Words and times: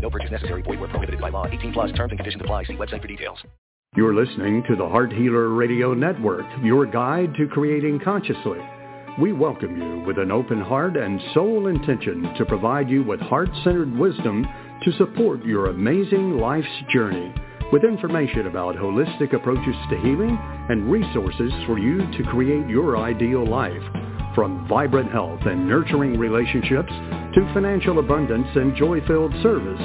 No 0.00 0.10
purchase 0.10 0.30
necessary. 0.30 0.62
Void 0.62 0.80
where 0.80 0.88
prohibited 0.88 1.20
by 1.20 1.28
law. 1.28 1.46
18 1.46 1.72
plus 1.72 1.92
terms 1.92 2.10
and 2.10 2.18
conditions 2.18 2.42
apply. 2.42 2.64
See 2.64 2.74
website 2.74 3.02
for 3.02 3.08
details. 3.08 3.38
You're 3.96 4.14
listening 4.14 4.62
to 4.68 4.76
the 4.76 4.86
Heart 4.86 5.12
Healer 5.12 5.48
Radio 5.48 5.94
Network, 5.94 6.44
your 6.62 6.84
guide 6.84 7.34
to 7.38 7.48
creating 7.48 8.00
consciously. 8.04 8.58
We 9.18 9.32
welcome 9.32 9.76
you 9.80 10.04
with 10.06 10.18
an 10.18 10.30
open 10.30 10.60
heart 10.60 10.96
and 10.96 11.20
soul 11.32 11.68
intention 11.68 12.34
to 12.36 12.44
provide 12.44 12.90
you 12.90 13.02
with 13.02 13.18
heart-centered 13.18 13.96
wisdom 13.96 14.46
to 14.84 14.92
support 14.92 15.44
your 15.44 15.70
amazing 15.70 16.38
life's 16.38 16.68
journey 16.92 17.34
with 17.72 17.82
information 17.82 18.46
about 18.46 18.76
holistic 18.76 19.34
approaches 19.34 19.74
to 19.90 19.98
healing 19.98 20.38
and 20.68 20.90
resources 20.90 21.52
for 21.66 21.78
you 21.78 21.98
to 22.12 22.22
create 22.30 22.68
your 22.68 22.96
ideal 22.96 23.44
life. 23.46 24.07
From 24.38 24.68
vibrant 24.68 25.10
health 25.10 25.40
and 25.46 25.66
nurturing 25.66 26.16
relationships 26.16 26.92
to 26.92 27.50
financial 27.52 27.98
abundance 27.98 28.46
and 28.54 28.76
joy-filled 28.76 29.32
service, 29.42 29.82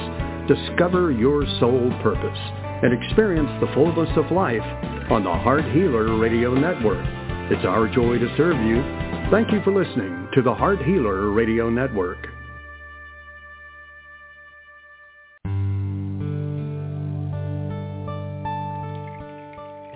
discover 0.47 1.11
your 1.11 1.43
soul 1.59 1.91
purpose 2.03 2.37
and 2.83 2.93
experience 2.93 3.49
the 3.59 3.73
fullness 3.73 4.15
of 4.15 4.31
life 4.31 4.61
on 5.09 5.23
the 5.23 5.33
Heart 5.33 5.65
Healer 5.73 6.19
Radio 6.19 6.53
Network. 6.53 7.03
It's 7.49 7.65
our 7.65 7.87
joy 7.87 8.19
to 8.19 8.37
serve 8.37 8.63
you. 8.63 8.83
Thank 9.31 9.51
you 9.51 9.59
for 9.63 9.73
listening 9.73 10.29
to 10.35 10.43
the 10.43 10.53
Heart 10.53 10.83
Healer 10.83 11.31
Radio 11.31 11.71
Network. 11.71 12.27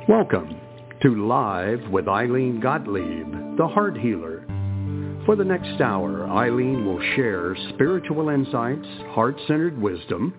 Welcome 0.09 0.59
to 1.03 1.28
Live 1.28 1.88
with 1.92 2.06
Ilene 2.06 2.59
Gottlieb, 2.59 3.56
the 3.58 3.68
Heart 3.68 4.00
Healer. 4.00 4.47
For 5.28 5.36
the 5.36 5.44
next 5.44 5.81
hour, 5.81 6.25
Ilene 6.25 6.86
will 6.86 7.02
share 7.17 7.53
spiritual 7.73 8.30
insights, 8.30 8.88
heart-centered 9.09 9.78
wisdom, 9.78 10.34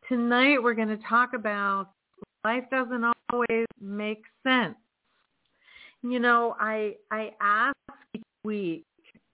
Tonight 0.08 0.64
we're 0.64 0.74
going 0.74 0.88
to 0.88 1.00
talk 1.10 1.34
about 1.34 1.90
life 2.46 2.64
doesn't 2.72 3.04
always 3.30 3.66
make 3.82 4.24
sense. 4.42 4.76
You 6.02 6.20
know, 6.20 6.56
I 6.60 6.94
I 7.12 7.32
ask 7.42 7.76
each 8.14 8.24
week, 8.46 8.86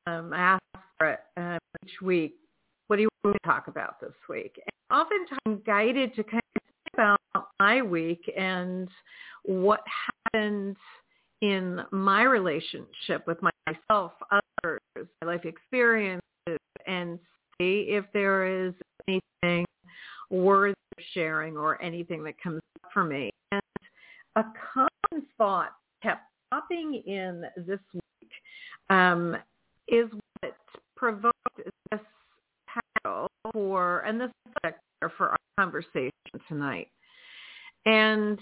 um, 0.07 0.33
I 0.33 0.37
ask 0.37 0.63
for 0.97 1.09
it 1.09 1.19
um, 1.37 1.59
each 1.85 2.01
week, 2.01 2.35
what 2.87 2.95
do 2.95 3.03
you 3.03 3.09
want 3.23 3.37
to 3.41 3.47
talk 3.47 3.67
about 3.67 4.01
this 4.01 4.13
week? 4.27 4.59
And 4.65 4.99
oftentimes 4.99 5.39
I'm 5.45 5.61
guided 5.63 6.15
to 6.15 6.23
kind 6.23 6.41
of 6.55 6.61
think 6.63 6.93
about 6.95 7.49
my 7.59 7.83
week 7.83 8.31
and 8.35 8.87
what 9.43 9.81
happened 10.33 10.75
in 11.41 11.81
my 11.91 12.23
relationship 12.23 13.27
with 13.27 13.37
myself, 13.67 14.13
others, 14.31 14.79
my 15.21 15.27
life 15.27 15.45
experiences, 15.45 16.21
and 16.87 17.19
see 17.59 17.85
if 17.89 18.05
there 18.13 18.67
is 18.67 18.73
anything 19.07 19.65
worth 20.29 20.75
sharing 21.13 21.57
or 21.57 21.81
anything 21.81 22.23
that 22.23 22.41
comes 22.41 22.61
up 22.83 22.91
for 22.93 23.03
me. 23.03 23.31
And 23.51 23.61
a 24.35 24.43
common 24.73 25.25
thought 25.37 25.73
kept 26.01 26.21
popping 26.51 27.01
in 27.05 27.43
this 27.57 27.79
week 27.93 28.31
um, 28.89 29.35
is 29.87 30.09
what 30.41 30.55
provoked 30.95 31.35
this 31.91 31.99
title 33.03 33.27
for 33.51 33.99
and 34.01 34.19
this 34.19 34.31
subject 34.61 34.81
for 35.17 35.29
our 35.29 35.37
conversation 35.59 36.11
tonight. 36.47 36.87
And 37.85 38.39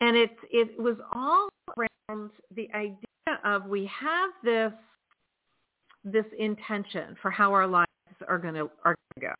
and 0.00 0.16
it 0.16 0.36
it 0.50 0.78
was 0.78 0.96
all 1.12 1.48
around 1.76 2.30
the 2.54 2.68
idea 2.74 2.96
of 3.44 3.66
we 3.66 3.88
have 4.00 4.30
this 4.42 4.72
this 6.04 6.24
intention 6.38 7.16
for 7.20 7.30
how 7.30 7.52
our 7.52 7.66
lives 7.66 7.88
are 8.26 8.38
going 8.38 8.54
to 8.54 8.70
are 8.84 8.94
going 8.94 8.96
to 9.16 9.20
go, 9.20 9.32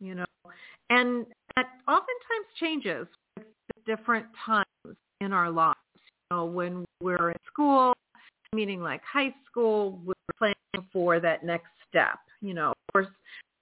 you 0.00 0.14
know, 0.14 0.24
and 0.90 1.26
that 1.56 1.66
oftentimes 1.88 2.46
changes 2.58 3.06
with 3.36 3.46
different 3.86 4.26
times 4.44 4.96
in 5.20 5.32
our 5.32 5.50
lives. 5.50 5.78
You 6.30 6.36
know, 6.36 6.44
when 6.44 6.84
we're 7.00 7.30
in 7.30 7.36
school, 7.46 7.94
meaning 8.52 8.82
like 8.82 9.00
high 9.10 9.34
school, 9.50 10.00
we're 10.04 10.14
planning 10.38 10.88
for 10.92 11.20
that 11.20 11.44
next 11.44 11.68
step. 11.88 12.18
You 12.40 12.54
know, 12.54 12.70
of 12.70 12.92
course, 12.92 13.08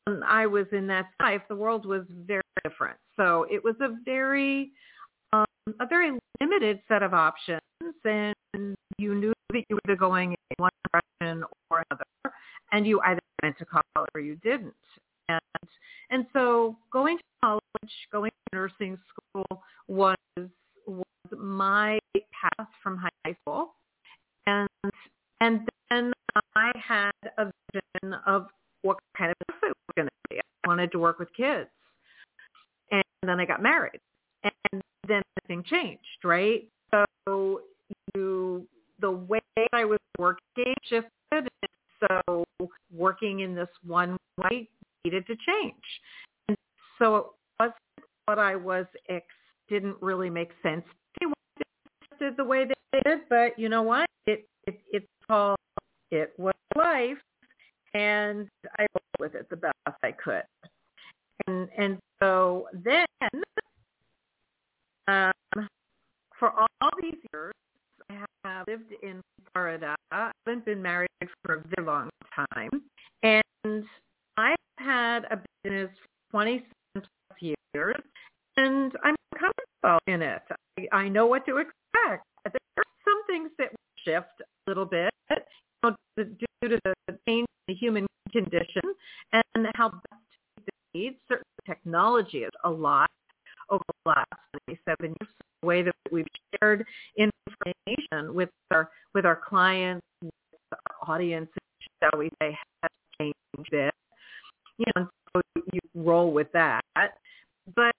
when 0.05 0.23
I 0.23 0.47
was 0.47 0.67
in 0.73 0.87
that 0.89 1.07
life, 1.21 1.43
the 1.49 1.57
world 1.57 1.87
was 1.87 2.03
very 2.27 2.43
different. 2.65 2.97
So 3.17 3.47
it 3.51 3.63
was 3.63 3.75
a 3.81 3.97
very 4.05 4.73
um, 5.33 5.45
a 5.81 5.87
very 5.87 6.13
limited 6.41 6.81
set 6.89 7.03
of 7.03 7.15
options, 7.15 7.61
and 8.05 8.35
you 8.99 9.15
knew 9.15 9.33
that 9.51 9.65
you 9.69 9.79
were 9.87 9.97
going 9.97 10.33
in 10.33 10.57
one 10.59 10.71
direction 10.93 11.45
or 11.71 11.85
another, 11.91 12.35
and 12.73 12.87
you 12.87 13.01
either 13.01 13.21
went 13.43 13.59
to 13.59 13.65
college 13.65 14.11
or 14.15 14.21
you 14.21 14.37
didn't. 14.37 14.75
And 15.29 15.41
and 16.11 16.27
so 16.33 16.77
going 16.93 17.19
to 17.19 17.25
college, 17.43 17.93
going 18.13 18.31
to 18.31 18.57
nursing 18.57 18.99
school 19.09 19.63
was 19.89 20.17
was 20.87 21.05
my 21.37 21.99
path 22.17 22.69
from 22.83 22.99
high 22.99 23.37
school, 23.43 23.75
and 24.47 24.69
and 25.41 25.69
then 25.91 26.13
I 26.55 26.73
had 26.77 27.13
a 27.39 27.51
vision 27.73 28.15
of 28.27 28.49
what 28.83 28.99
kind 29.17 29.31
of 29.31 29.37
nurse 29.49 29.61
I 29.63 29.69
was 29.69 29.95
going 29.97 30.09
to 30.09 30.13
be. 30.31 30.39
I 30.39 30.69
wanted 30.69 30.93
to 30.93 30.99
work 30.99 31.19
with 31.19 31.29
kids, 31.35 31.71
and 32.91 33.03
then 33.23 33.41
I 33.41 33.45
got 33.45 33.63
married, 33.63 34.01
and 34.43 34.83
then 35.09 35.23
everything 35.39 35.65
changed, 35.65 36.25
right? 36.25 36.67
So 36.91 37.61
you 38.15 38.67
the 39.01 39.11
way 39.11 39.41
I 39.73 39.85
was 39.85 39.99
working 40.19 40.75
shifted, 40.85 41.09
and 41.31 41.49
so 42.01 42.45
working 42.93 43.41
in 43.41 43.55
this 43.55 43.69
one 43.87 44.17
way 44.39 44.69
needed 45.05 45.27
to 45.27 45.35
change. 45.35 45.75
And 46.49 46.57
so 46.99 47.17
it 47.17 47.27
wasn't 47.61 47.77
what 48.27 48.39
I 48.39 48.57
was 48.57 48.87
ex 49.09 49.27
sense. 50.63 50.85
The 52.37 52.45
way 52.45 52.65
they 52.65 53.01
did, 53.05 53.21
but 53.29 53.59
you 53.59 53.69
know 53.69 53.83
what? 53.83 54.07
It 54.27 54.47
it 54.67 54.81
it's 54.93 55.07
called 55.27 55.59
it 56.11 56.33
was 56.39 56.55
life, 56.77 57.19
and 57.93 58.49
I 58.79 58.87
worked 58.95 59.19
with 59.19 59.35
it 59.35 59.51
the 59.51 59.57
best 59.57 59.75
I 60.03 60.13
could. 60.13 60.43
and 61.47 61.69
and 61.77 61.99
so 62.23 62.69
then 62.73 63.05
um, 65.07 65.69
for 66.39 66.53
all 66.53 66.91
these 67.03 67.17
years, 67.33 67.53
I 68.11 68.15
have 68.45 68.67
lived 68.67 68.93
in 69.03 69.21
Florida. 69.53 69.95
I 70.11 70.31
haven't 70.47 70.65
been 70.65 70.81
married 70.81 71.09
for 71.45 71.57
a 71.57 71.63
very 71.77 71.87
long 71.87 72.11
time, 72.35 72.83
and 73.23 73.85
I've 74.37 74.57
had 74.79 75.25
a 75.31 75.41
business 75.63 75.91
for 76.31 76.43
27 76.43 76.65
plus 76.95 77.55
years, 77.75 77.97
and 78.57 78.93
I'm 79.03 79.17
comfortable 79.39 79.99
in 80.07 80.23
it. 80.23 80.43
I, 80.79 80.97
I 80.97 81.09
know 81.09 81.27
what 81.27 81.45
to 81.47 81.59
expect. 81.59 82.25
There 82.45 82.61
are 82.79 82.85
some 83.05 83.27
things 83.27 83.51
that 83.59 83.69
shift 84.05 84.41
a 84.41 84.71
little 84.71 84.85
bit 84.85 85.11
you 85.31 85.37
know, 85.91 85.97
due 86.17 86.69
to 86.69 86.79
the 86.85 87.19
change 87.27 87.47
in 87.69 87.75
the 87.75 87.75
human 87.75 88.07
condition 88.33 88.83
and 89.33 89.67
how 89.75 89.91
best 89.91 90.03
to 90.11 90.39
meet 90.57 90.67
the 90.67 90.99
needs. 90.99 91.17
Certainly 91.29 91.45
technology 91.67 92.45
a 92.65 92.71
lot 92.71 93.11
over 93.71 93.85
the 94.05 94.11
last 94.11 94.29
27 94.67 95.09
years. 95.09 95.31
The 95.63 95.67
way 95.67 95.83
that 95.83 95.95
we've 96.13 96.27
shared 96.61 96.85
information 97.17 98.35
with 98.35 98.51
our 98.71 98.91
with 99.15 99.25
our 99.25 99.37
clients, 99.37 100.05
with 100.23 100.33
our 100.73 101.15
audience, 101.15 101.49
shall 102.03 102.19
we 102.19 102.31
say, 102.43 102.57
has 102.83 102.91
changed 103.19 103.37
a 103.59 103.71
bit. 103.71 103.95
You 104.79 104.87
know, 104.97 105.09
so 105.33 105.41
you 105.73 105.81
roll 105.95 106.33
with 106.33 106.51
that. 106.53 106.83
But 107.75 107.95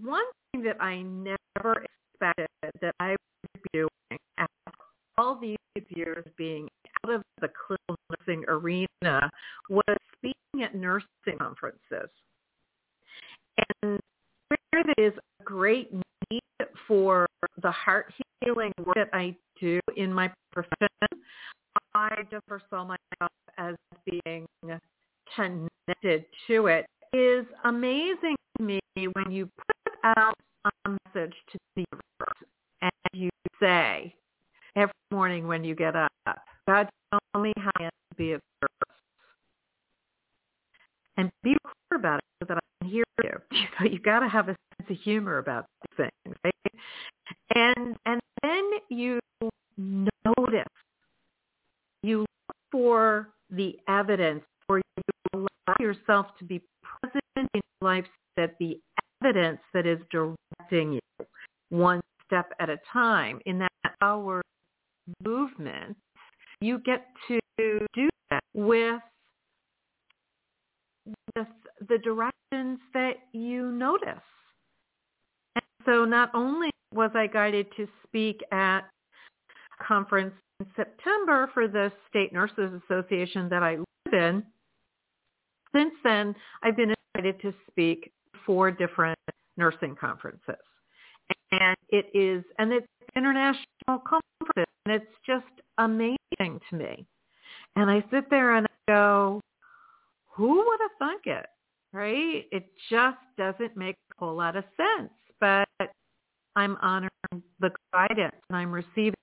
one 0.00 0.24
thing 0.52 0.62
that 0.64 0.82
I 0.82 1.02
never 1.02 1.84
expected 1.84 2.48
that 2.80 2.94
I 3.00 3.10
would 3.10 3.62
be 3.62 3.70
doing 3.72 4.18
after 4.38 4.72
all 5.18 5.38
these 5.38 5.56
years 5.90 6.24
being 6.36 6.68
out 7.04 7.14
of 7.14 7.22
the 7.40 7.48
clinical 7.66 7.96
nursing 8.10 8.44
arena 8.48 9.30
was 9.68 9.96
speaking 10.16 10.62
at 10.62 10.74
nursing 10.74 11.38
conferences. 11.38 12.10
And 13.82 14.00
where 14.48 14.84
there 14.84 15.06
is 15.06 15.12
a 15.40 15.44
great 15.44 15.92
need 16.30 16.40
for 16.86 17.26
the 17.62 17.70
heart 17.70 18.12
healing 18.42 18.72
work 18.84 18.94
that 18.96 18.99
I 19.12 19.36
do 19.60 19.80
in 19.96 20.12
my 20.12 20.30
profession, 20.52 21.22
I 21.94 22.10
just 22.30 22.44
saw 22.70 22.84
myself 22.84 23.32
as 23.58 23.74
being 24.06 24.46
connected 25.34 26.24
to 26.46 26.66
it. 26.66 26.86
is 27.12 27.44
amazing 27.64 28.36
to 28.58 28.64
me 28.64 28.80
when 28.94 29.30
you 29.30 29.48
put 29.56 29.94
out 30.04 30.34
a 30.64 30.90
message 30.90 31.34
to 31.52 31.58
the 31.76 31.84
universe 31.90 32.48
and 32.82 32.92
you 33.12 33.30
say 33.60 34.14
every 34.76 34.92
morning 35.10 35.46
when 35.46 35.64
you 35.64 35.74
get 35.74 35.96
up, 35.96 36.12
God, 36.66 36.88
tell 37.10 37.42
me 37.42 37.52
how 37.56 37.70
I 37.78 37.84
am 37.84 37.90
to 38.10 38.16
be 38.16 38.32
of 38.32 38.40
service. 38.60 38.96
And 41.16 41.30
be 41.42 41.56
clear 41.62 41.98
about 41.98 42.18
it 42.18 42.24
so 42.40 42.46
that 42.48 42.58
I 42.58 42.84
can 42.84 42.90
hear 42.90 43.04
you. 43.22 43.32
So 43.78 43.84
you 43.90 43.98
got 43.98 44.20
to 44.20 44.28
have 44.28 44.48
a 44.48 44.56
sense 44.78 44.90
of 44.90 44.96
humor 44.98 45.38
about 45.38 45.66
these 45.82 46.08
things, 46.24 46.36
right? 46.44 46.74
And 47.54 47.96
and 48.06 48.20
then 48.42 48.70
you 48.88 49.20
notice, 49.76 50.64
you 52.02 52.20
look 52.20 52.56
for 52.72 53.28
the 53.50 53.76
evidence, 54.10 54.44
or 54.68 54.78
you 54.78 55.12
allow 55.34 55.76
yourself 55.78 56.26
to 56.38 56.44
be 56.44 56.60
present 56.82 57.22
in 57.36 57.48
your 57.54 57.62
life 57.88 58.06
that 58.36 58.54
the 58.58 58.78
evidence 59.22 59.60
that 59.74 59.86
is 59.86 59.98
directing 60.10 60.92
you 60.94 61.26
one 61.70 62.00
step 62.26 62.52
at 62.58 62.68
a 62.68 62.78
time 62.92 63.40
in 63.46 63.58
that 63.58 63.70
hour 64.02 64.42
movement, 65.24 65.96
you 66.60 66.78
get 66.78 67.06
to 67.28 67.38
do 67.94 68.08
that 68.30 68.42
with 68.54 69.00
with 71.36 71.46
the 71.88 71.98
directions 71.98 72.78
that 72.92 73.14
you 73.32 73.72
notice. 73.72 74.08
And 75.54 75.64
so 75.84 76.04
not 76.04 76.30
only 76.34 76.70
was 76.94 77.10
I 77.14 77.26
guided 77.26 77.66
to 77.76 77.86
speak 78.06 78.40
at 78.52 78.80
conference 79.86 80.34
in 80.60 80.66
September 80.76 81.50
for 81.54 81.68
the 81.68 81.90
State 82.08 82.32
Nurses 82.32 82.80
Association 82.84 83.48
that 83.48 83.62
I 83.62 83.78
in, 84.12 84.42
since 85.74 85.94
then 86.02 86.34
I've 86.62 86.76
been 86.76 86.94
invited 87.14 87.40
to 87.42 87.54
speak 87.70 88.12
four 88.44 88.70
different 88.70 89.18
nursing 89.56 89.94
conferences. 89.94 90.56
And 91.52 91.76
it 91.90 92.06
is, 92.14 92.44
and 92.58 92.72
it's 92.72 92.86
international 93.16 93.66
conferences, 93.88 94.66
and 94.86 94.94
it's 94.94 95.12
just 95.26 95.46
amazing 95.78 96.60
to 96.70 96.76
me. 96.76 97.06
And 97.76 97.90
I 97.90 98.04
sit 98.10 98.30
there 98.30 98.56
and 98.56 98.66
I 98.66 98.92
go, 98.92 99.40
who 100.26 100.56
would 100.56 100.80
have 100.80 100.90
thunk 100.98 101.22
it? 101.26 101.46
Right? 101.92 102.46
It 102.52 102.66
just 102.88 103.18
doesn't 103.36 103.76
make 103.76 103.96
a 104.12 104.24
whole 104.24 104.36
lot 104.36 104.56
of 104.56 104.64
sense. 104.76 105.10
But 105.40 105.68
I'm 106.56 106.76
honoring 106.82 107.10
the 107.60 107.70
guidance 107.92 108.36
and 108.48 108.56
I'm 108.56 108.72
receiving 108.72 109.14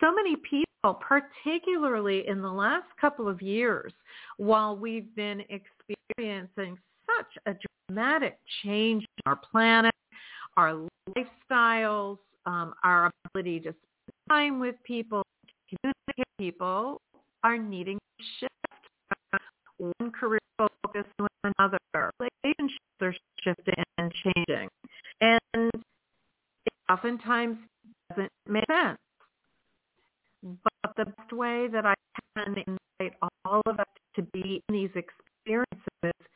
so 0.00 0.14
many 0.14 0.36
people, 0.36 0.94
particularly 0.94 2.26
in 2.26 2.40
the 2.40 2.50
last 2.50 2.86
couple 3.00 3.28
of 3.28 3.42
years, 3.42 3.92
while 4.38 4.76
we've 4.76 5.14
been 5.14 5.42
experiencing 5.48 6.78
such 7.18 7.42
a 7.46 7.56
dramatic 7.88 8.38
change 8.62 9.02
in 9.02 9.22
our 9.26 9.36
planet, 9.36 9.94
our 10.56 10.86
lifestyles, 11.16 12.18
um, 12.46 12.74
our 12.82 13.10
ability 13.26 13.60
to 13.60 13.70
spend 13.70 14.28
time 14.28 14.60
with 14.60 14.76
people, 14.84 15.22
communicate 15.68 16.26
people, 16.38 17.00
are 17.44 17.58
needing 17.58 17.98
to 18.18 18.24
shift 18.38 18.50
one 19.80 20.10
career 20.10 20.40
focus 20.58 21.04
to 21.18 21.26
another. 21.44 21.78
Relationships 22.20 22.80
are 23.00 23.14
shifting 23.42 23.82
and 23.98 24.12
changing. 24.22 24.68
And 25.20 25.70
oftentimes 26.90 27.58
doesn't 28.10 28.30
make 28.46 28.64
sense. 28.70 28.98
But 30.42 30.96
the 30.96 31.04
best 31.04 31.32
way 31.32 31.68
that 31.68 31.84
I 31.86 31.94
can 32.36 32.56
invite 32.56 33.16
all 33.44 33.62
of 33.66 33.78
us 33.78 33.86
to 34.16 34.22
be 34.32 34.62
in 34.68 34.74
these 34.74 34.90
experiences 34.94 36.26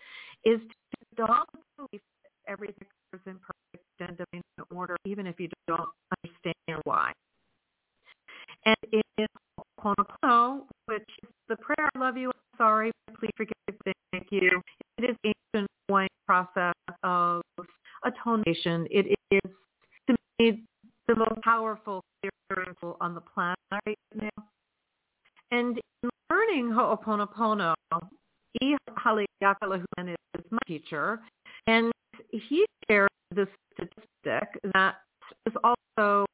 is 0.45 0.61
to 0.61 1.25
adopt 1.25 1.53
the 1.53 1.61
belief 1.77 2.03
that 2.23 2.53
everything 2.53 2.87
is 3.13 3.21
in 3.27 3.39
perfect 3.39 3.85
and 4.01 4.17
divine 4.17 4.43
order, 4.71 4.97
even 5.05 5.27
if 5.27 5.41
you 5.41 5.49
don't 5.67 5.89
understand 6.25 6.83
why. 6.85 7.13
And 8.67 8.77
in 8.93 9.27
Ho'oponopono, 9.81 10.63
which 10.87 11.03
is 11.23 11.31
the 11.49 11.57
prayer, 11.57 11.89
I 11.95 11.99
love 11.99 12.17
you, 12.17 12.29
I'm 12.29 12.59
sorry, 12.59 12.93
please 13.19 13.31
forgive 13.37 13.55
me, 13.87 13.93
thank 14.13 14.29
you. 14.31 14.61
It 14.99 15.05
is 15.05 15.17
ancient 15.25 15.71
Hawaiian 15.89 16.09
process 16.27 16.75
of 17.03 17.43
atonement. 18.05 18.47
It 18.91 19.15
is, 19.31 19.51
to 20.09 20.17
me, 20.39 20.63
the 21.09 21.17
most 21.17 21.41
powerful 21.43 22.03
spiritual 22.47 22.97
on 23.01 23.15
the 23.15 23.21
planet 23.21 23.59
right 23.87 23.99
now. 24.15 24.45
And 25.51 25.79
in 26.03 26.11
learning 26.31 26.71
Ho'oponopono, 27.05 27.75
E. 28.63 28.77
Haleakala, 29.05 29.85
is 29.99 30.45
my 30.51 30.59
teacher, 30.67 31.21
and 31.67 31.93
he 32.31 32.65
shared 32.89 33.09
the 33.35 33.47
statistic 33.73 34.61
that 34.73 34.97
is 35.47 35.53
also 35.63 36.27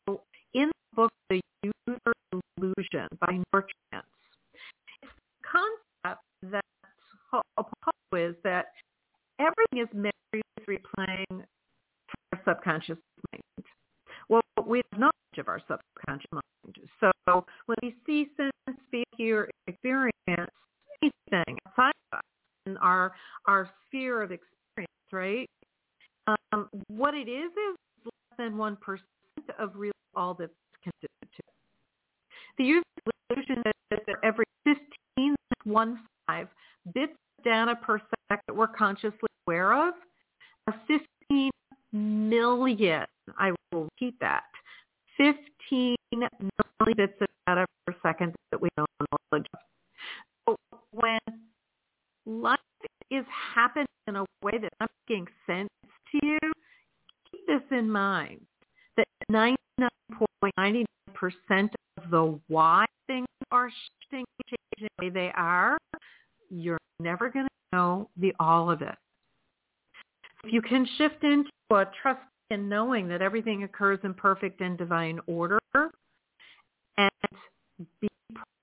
in 0.54 0.68
the 0.68 0.96
book 0.96 1.12
The 1.28 1.40
User 1.62 2.12
Illusion 2.58 3.08
by 3.20 3.40
Nørretranders. 3.52 4.02
It's 5.02 5.12
the 5.12 5.48
concept 6.02 6.22
that 6.52 6.64
is 8.16 8.34
that 8.42 8.66
everything 9.38 9.78
is 9.78 9.88
memory 9.94 10.42
replaying 10.68 11.44
our 12.32 12.40
subconscious 12.44 12.98
mind. 13.32 13.66
Well, 14.28 14.42
we 14.66 14.82
have 14.92 15.00
knowledge 15.00 15.38
of 15.38 15.48
our 15.48 15.60
subconscious 15.60 16.26
mind. 16.32 16.76
So 17.00 17.44
when 17.66 17.76
we 17.82 17.94
see, 18.06 18.28
sense, 18.36 18.78
speak, 18.88 19.06
hear, 19.16 19.48
experience 19.66 20.12
anything 21.02 21.56
outside 21.66 21.92
of 22.12 22.18
us 22.18 22.24
in 22.66 22.76
our 22.78 23.12
our 23.46 23.70
sphere 23.86 24.22
of 24.22 24.32
experience, 24.32 24.90
right? 25.12 25.48
Um, 26.52 26.68
what 26.88 27.14
it 27.14 27.28
is 27.28 27.50
is 27.50 27.76
less 28.04 28.38
than 28.38 28.56
one 28.56 28.76
percent 28.76 29.06
of 29.58 29.72
really 29.74 29.92
all 30.14 30.34
that's 30.34 30.52
constituted. 30.84 31.44
The 32.58 32.64
User 32.64 32.82
Illusion 33.30 33.62
is 33.66 34.00
that 34.06 34.16
every 34.22 34.44
15, 34.64 35.34
one 35.64 36.00
five 36.26 36.48
bits 36.94 37.12
of 37.38 37.44
data 37.44 37.76
per 37.76 37.98
second 37.98 38.42
that 38.46 38.54
we're 38.54 38.66
consciously 38.68 39.28
aware 39.46 39.72
of 39.72 39.94
are 40.66 40.74
15 40.86 41.50
million. 41.92 43.06
I 43.38 43.52
will 43.72 43.84
repeat 43.84 44.14
that. 44.20 44.44
15 45.16 45.96
million 46.12 46.30
bits 46.96 47.14
of 47.20 47.28
data 47.46 47.66
per 47.66 47.79
second 48.02 48.34
that 48.50 48.60
we 48.60 48.68
don't 48.76 48.88
knowledge 49.32 49.46
of. 49.54 49.60
So 50.48 50.56
when 50.92 51.18
life 52.26 52.58
is 53.10 53.24
happening 53.54 53.86
in 54.06 54.16
a 54.16 54.24
way 54.42 54.52
that's 54.60 54.74
not 54.80 54.90
making 55.08 55.26
sense 55.46 55.68
to 56.12 56.26
you, 56.26 56.38
keep 57.30 57.46
this 57.46 57.62
in 57.70 57.90
mind 57.90 58.40
that 58.96 59.06
99.99% 59.30 61.70
of 61.98 62.10
the 62.10 62.38
why 62.48 62.86
things 63.06 63.26
are 63.50 63.70
shifting, 63.70 64.24
changing 64.46 64.88
the 64.98 65.04
way 65.04 65.10
they 65.10 65.32
are, 65.36 65.78
you're 66.50 66.78
never 66.98 67.30
going 67.30 67.46
to 67.46 67.76
know 67.76 68.08
the 68.16 68.32
all 68.40 68.70
of 68.70 68.82
it. 68.82 68.96
if 70.44 70.52
you 70.52 70.62
can 70.62 70.86
shift 70.96 71.22
into 71.22 71.50
a 71.70 71.84
trust 72.02 72.20
and 72.50 72.68
knowing 72.68 73.08
that 73.08 73.22
everything 73.22 73.62
occurs 73.62 73.98
in 74.02 74.12
perfect 74.14 74.60
and 74.60 74.76
divine 74.76 75.20
order 75.26 75.58
and 76.98 77.10
be 78.00 78.08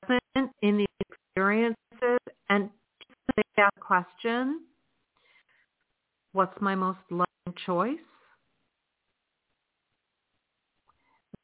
present 0.01 0.51
in 0.61 0.77
the 0.77 0.85
experiences 1.09 2.19
and 2.49 2.69
ask 3.57 3.73
the 3.75 3.81
question, 3.81 4.61
what's 6.33 6.59
my 6.61 6.75
most 6.75 6.99
loving 7.09 7.27
choice? 7.65 7.97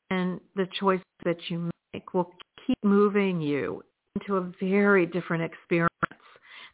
And 0.09 0.39
the 0.55 0.67
choice 0.79 1.01
that 1.25 1.37
you 1.49 1.69
make 1.93 2.13
will 2.13 2.31
keep 2.67 2.77
moving 2.83 3.41
you 3.41 3.83
into 4.15 4.37
a 4.37 4.51
very 4.59 5.05
different 5.05 5.43
experience 5.43 5.89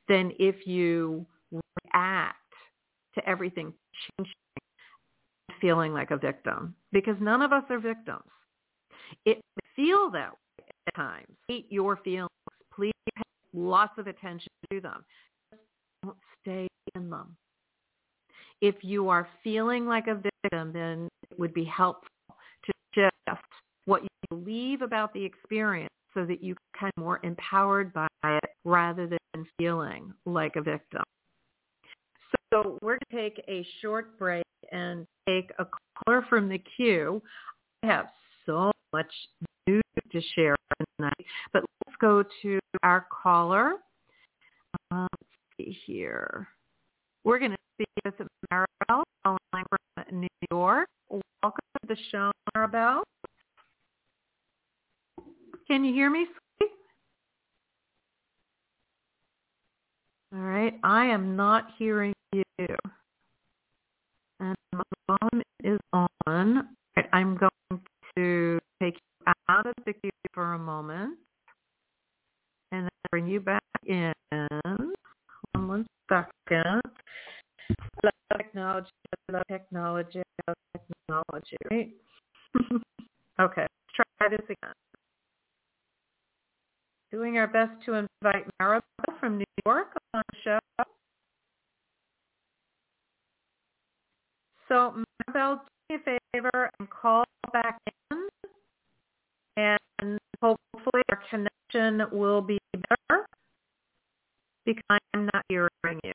than 0.07 0.33
if 0.39 0.67
you 0.67 1.25
react 1.51 2.35
to 3.15 3.27
everything 3.27 3.73
changing 4.17 4.33
feeling 5.59 5.93
like 5.93 6.11
a 6.11 6.17
victim 6.17 6.73
because 6.91 7.15
none 7.19 7.41
of 7.41 7.51
us 7.51 7.63
are 7.69 7.79
victims. 7.79 8.23
It 9.25 9.41
feel 9.75 10.09
that 10.11 10.31
way 10.31 10.65
at 10.87 10.95
times. 10.95 11.27
Hate 11.47 11.67
your 11.69 11.97
feelings. 11.97 12.29
Please 12.73 12.93
pay 13.15 13.21
lots 13.53 13.93
of 13.97 14.07
attention 14.07 14.49
to 14.71 14.81
them. 14.81 15.03
Don't 16.03 16.17
stay 16.41 16.67
in 16.95 17.09
them. 17.09 17.35
If 18.61 18.75
you 18.81 19.09
are 19.09 19.27
feeling 19.43 19.85
like 19.85 20.07
a 20.07 20.15
victim, 20.15 20.73
then 20.73 21.07
it 21.29 21.39
would 21.39 21.53
be 21.53 21.63
helpful 21.63 22.09
to 22.65 22.71
shift 22.93 23.41
what 23.85 24.03
you 24.03 24.09
believe 24.29 24.81
about 24.81 25.13
the 25.13 25.23
experience 25.23 25.89
so 26.13 26.25
that 26.25 26.43
you 26.43 26.55
can 26.77 26.91
more 26.97 27.19
empowered 27.23 27.93
by 27.93 28.07
it 28.23 28.49
rather 28.65 29.07
than 29.07 29.45
feeling 29.57 30.13
like 30.25 30.55
a 30.55 30.61
victim. 30.61 31.03
So 32.51 32.77
we're 32.81 32.97
going 33.11 33.11
to 33.11 33.29
take 33.29 33.45
a 33.47 33.65
short 33.81 34.17
break 34.17 34.45
and 34.71 35.05
take 35.27 35.51
a 35.59 35.65
caller 36.05 36.25
from 36.29 36.49
the 36.49 36.61
queue. 36.75 37.21
I 37.83 37.87
have 37.87 38.07
so 38.45 38.71
much 38.91 39.11
news 39.67 39.83
to 40.11 40.21
share 40.35 40.55
tonight, 40.97 41.25
but 41.53 41.63
let's 41.85 41.97
go 42.01 42.23
to 42.41 42.59
our 42.83 43.05
caller. 43.11 43.73
Uh, 44.91 45.07
let's 45.11 45.31
see 45.57 45.77
here. 45.85 46.47
We're 47.23 47.39
going 47.39 47.51
to 47.51 47.57
speak 47.75 47.87
with 48.03 48.27
Maribel 48.51 49.03
calling 49.23 49.39
from 49.53 50.19
New 50.19 50.27
York. 50.51 50.89
Welcome 51.09 51.59
to 51.81 51.87
the 51.87 51.97
show, 52.11 52.31
Maribel. 52.55 53.03
Can 55.67 55.83
you 55.83 55.88
hear 55.99 56.09
me, 56.09 56.25
sweetie? 56.57 56.73
All 60.33 60.39
right. 60.39 60.73
I 60.81 61.07
am 61.07 61.35
not 61.35 61.71
hearing 61.77 62.13
you. 62.31 62.45
And 64.39 64.55
my 64.71 64.83
volume 65.09 65.43
is 65.61 65.79
on. 65.91 66.69
Right, 66.95 67.09
I'm 67.11 67.35
going 67.35 67.81
to 68.15 68.59
take 68.81 68.93
you 68.93 69.33
out 69.49 69.65
of 69.65 69.73
the 69.85 69.91
queue 69.91 70.09
for 70.33 70.53
a 70.53 70.57
moment 70.57 71.17
and 72.71 72.83
then 72.83 72.89
bring 73.11 73.27
you 73.27 73.41
back 73.41 73.61
in. 73.85 74.13
Hold 74.31 75.67
one 75.67 75.85
second. 76.07 76.81
Love 78.05 78.13
technology, 78.37 78.89
love 79.29 79.43
technology, 79.51 80.21
love 80.47 80.55
technology, 80.71 81.57
right? 81.69 81.89
okay, 83.41 83.61
let's 83.63 84.07
try 84.17 84.29
this 84.29 84.45
again. 84.45 84.73
Doing 87.11 87.39
our 87.39 87.47
best 87.47 87.71
to 87.85 87.93
invite 87.93 88.45
Maribel 88.61 88.81
from 89.19 89.39
New 89.39 89.45
York 89.65 89.87
on 90.13 90.21
the 90.31 90.37
show. 90.43 90.59
So 94.67 94.93
Maribel, 95.27 95.59
do 95.89 95.97
me 95.97 96.01
a 96.05 96.19
favor 96.33 96.69
and 96.79 96.87
call 96.91 97.23
back 97.51 97.79
in, 98.11 98.27
and 99.57 100.19
hopefully 100.39 101.01
our 101.09 101.19
connection 101.31 102.07
will 102.15 102.41
be 102.41 102.59
better 102.73 103.25
because 104.65 104.99
I'm 105.15 105.25
not 105.33 105.43
hearing 105.49 105.99
you. 106.03 106.13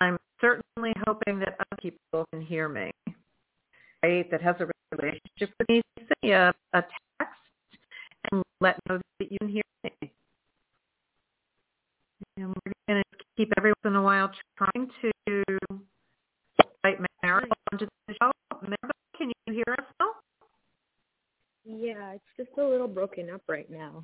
I'm 0.00 0.16
certainly 0.40 0.94
hoping 1.06 1.38
that 1.40 1.56
other 1.60 1.82
people 1.82 2.26
can 2.32 2.40
hear 2.40 2.70
me. 2.70 2.90
Right, 4.02 4.28
that 4.30 4.40
has 4.40 4.56
a 4.58 4.66
relationship 4.96 5.54
with 5.58 5.61
me, 5.72 5.82
me 6.22 6.32
a, 6.32 6.52
a 6.72 6.82
text 6.82 7.38
and 8.30 8.42
let 8.60 8.76
me 8.76 8.94
know 8.94 9.00
that 9.18 9.32
you 9.32 9.38
can 9.38 9.48
hear 9.48 9.62
me. 9.84 10.12
And 12.36 12.48
we're 12.48 12.72
going 12.88 13.02
to 13.02 13.24
keep 13.36 13.52
every 13.58 13.70
once 13.70 13.92
in 13.92 13.96
a 13.96 14.02
while 14.02 14.30
trying 14.56 14.88
to 15.02 15.10
invite 16.58 17.00
Maribel 17.24 17.50
onto 17.72 17.86
the 18.08 18.14
show. 18.14 18.30
Maribel, 18.64 18.90
can 19.16 19.32
you 19.46 19.54
hear 19.54 19.74
us 19.78 19.84
now? 20.00 20.10
Yeah, 21.64 22.12
it's 22.12 22.24
just 22.36 22.58
a 22.58 22.64
little 22.64 22.88
broken 22.88 23.30
up 23.30 23.42
right 23.48 23.70
now. 23.70 24.02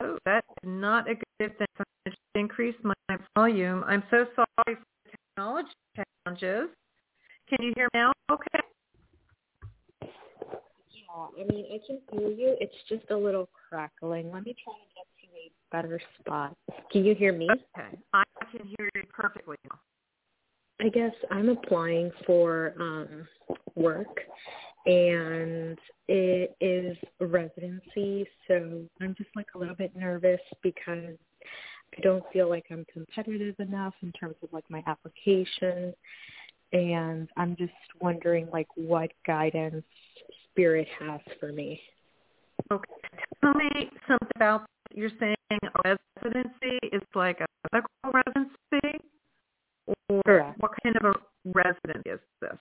Oh, 0.00 0.18
that's 0.24 0.46
not 0.62 1.08
a 1.10 1.14
good 1.14 1.58
thing. 1.58 1.66
I 1.78 1.84
just 2.08 2.18
increase 2.34 2.76
my 2.82 2.94
volume. 3.36 3.84
I'm 3.86 4.02
so 4.10 4.26
sorry 4.34 4.76
for 4.76 4.84
the 5.04 5.10
technology 5.10 5.68
challenges. 5.96 6.70
Can 7.48 7.58
you 7.60 7.72
hear 7.76 7.88
me 7.92 8.00
now? 8.00 8.12
Okay. 8.30 8.60
Yeah, 10.90 11.26
I 11.38 11.43
mean, 11.54 11.66
I 11.72 11.78
can 11.86 12.00
hear 12.10 12.28
you. 12.28 12.56
It's 12.60 12.74
just 12.88 13.10
a 13.10 13.16
little 13.16 13.48
crackling. 13.68 14.30
Let 14.32 14.44
me 14.44 14.54
try 14.62 14.74
to 14.74 14.88
get 14.94 15.06
to 15.20 15.36
a 15.36 15.82
better 15.82 16.00
spot. 16.20 16.56
Can 16.90 17.04
you 17.04 17.14
hear 17.14 17.32
me? 17.32 17.48
Okay. 17.50 17.98
I 18.12 18.24
can 18.50 18.66
hear 18.66 18.88
you 18.94 19.02
perfectly 19.12 19.56
now. 19.70 19.78
I 20.80 20.88
guess 20.88 21.12
I'm 21.30 21.48
applying 21.50 22.10
for 22.26 22.74
um 22.80 23.28
work 23.76 24.20
and 24.86 25.78
it 26.08 26.56
is 26.60 26.96
residency, 27.20 28.28
so 28.48 28.82
I'm 29.00 29.14
just 29.16 29.30
like 29.34 29.46
a 29.54 29.58
little 29.58 29.76
bit 29.76 29.96
nervous 29.96 30.40
because 30.62 31.16
I 31.96 32.00
don't 32.02 32.24
feel 32.32 32.50
like 32.50 32.66
I'm 32.70 32.84
competitive 32.92 33.54
enough 33.60 33.94
in 34.02 34.12
terms 34.12 34.34
of 34.42 34.52
like 34.52 34.64
my 34.68 34.82
application 34.86 35.94
and 36.72 37.28
I'm 37.36 37.56
just 37.56 37.72
wondering 38.00 38.48
like 38.52 38.66
what 38.74 39.10
guidance 39.26 39.84
spirit 40.54 40.86
has 41.00 41.20
for 41.40 41.52
me. 41.52 41.80
Okay. 42.72 42.84
Tell 43.42 43.54
me 43.54 43.90
something 44.06 44.28
about 44.36 44.66
you're 44.94 45.10
saying 45.18 45.34
a 45.50 45.96
residency 46.22 46.78
is 46.92 47.02
like 47.14 47.40
a 47.40 47.46
medical 47.72 48.12
residency? 48.12 49.04
Or 50.08 50.22
Correct. 50.24 50.60
what 50.60 50.70
kind 50.82 50.96
of 50.96 51.04
a 51.04 51.14
residency 51.44 52.10
is 52.10 52.20
this? 52.40 52.56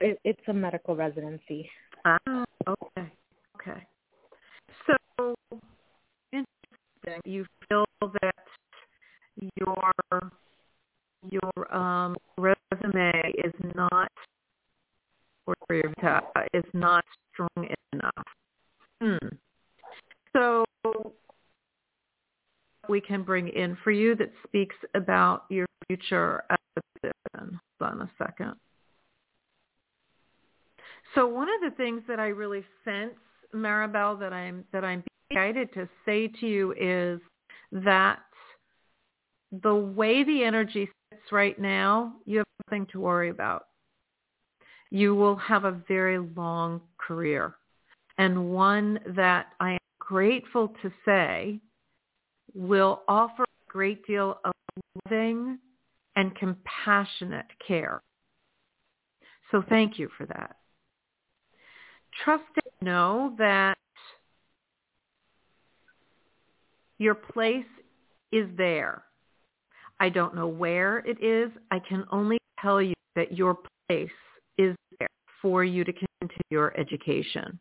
It, 0.00 0.18
it's 0.24 0.40
a 0.48 0.52
medical 0.52 0.96
residency. 0.96 1.70
Ah, 2.04 2.44
okay. 2.68 3.12
Okay. 3.56 3.86
So 4.86 5.34
interesting. 6.32 7.20
You 7.24 7.46
feel 7.68 7.86
that 8.20 8.34
your 9.56 9.92
your 11.30 11.74
um, 11.74 12.16
resume 12.36 13.12
is 13.44 13.52
not 13.74 14.10
or 15.46 15.54
your 15.70 15.92
vita 16.00 16.43
is 16.54 16.64
not 16.72 17.04
strong 17.32 17.68
enough. 17.92 18.24
Hmm. 19.02 19.28
So 20.32 20.64
we 22.88 23.00
can 23.00 23.22
bring 23.22 23.48
in 23.48 23.76
for 23.82 23.90
you 23.90 24.14
that 24.16 24.30
speaks 24.46 24.76
about 24.94 25.44
your 25.48 25.66
future 25.88 26.42
as 26.50 26.58
a 26.76 26.80
citizen. 27.00 27.60
Hold 27.80 27.92
on 27.92 28.02
a 28.02 28.10
second. 28.18 28.54
So 31.14 31.26
one 31.26 31.48
of 31.48 31.70
the 31.70 31.76
things 31.76 32.02
that 32.08 32.18
I 32.18 32.28
really 32.28 32.64
sense, 32.84 33.14
Maribel, 33.54 34.18
that 34.18 34.32
I'm 34.32 34.64
that 34.72 34.84
I'm 34.84 35.04
guided 35.32 35.72
to 35.74 35.88
say 36.04 36.28
to 36.40 36.46
you 36.46 36.74
is 36.78 37.20
that 37.72 38.20
the 39.62 39.74
way 39.74 40.24
the 40.24 40.42
energy 40.42 40.88
sits 41.10 41.32
right 41.32 41.58
now, 41.58 42.14
you 42.26 42.38
have 42.38 42.46
nothing 42.66 42.86
to 42.92 43.00
worry 43.00 43.30
about. 43.30 43.66
You 44.94 45.16
will 45.16 45.34
have 45.34 45.64
a 45.64 45.72
very 45.88 46.20
long 46.20 46.80
career 46.98 47.56
and 48.16 48.52
one 48.52 49.00
that 49.16 49.46
I 49.58 49.72
am 49.72 49.78
grateful 49.98 50.72
to 50.82 50.92
say 51.04 51.58
will 52.54 53.02
offer 53.08 53.42
a 53.42 53.72
great 53.72 54.06
deal 54.06 54.38
of 54.44 54.52
loving 55.04 55.58
and 56.14 56.32
compassionate 56.36 57.48
care. 57.66 58.00
So 59.50 59.64
thank 59.68 59.98
you 59.98 60.10
for 60.16 60.26
that. 60.26 60.58
Trust 62.24 62.44
and 62.54 62.86
know 62.86 63.34
that 63.36 63.76
your 66.98 67.16
place 67.16 67.66
is 68.30 68.46
there. 68.56 69.02
I 69.98 70.08
don't 70.08 70.36
know 70.36 70.46
where 70.46 70.98
it 70.98 71.20
is. 71.20 71.50
I 71.72 71.80
can 71.80 72.04
only 72.12 72.38
tell 72.60 72.80
you 72.80 72.94
that 73.16 73.36
your 73.36 73.58
place 73.88 74.08
for 75.44 75.62
you 75.62 75.84
to 75.84 75.92
continue 75.92 76.40
your 76.48 76.74
education. 76.80 77.60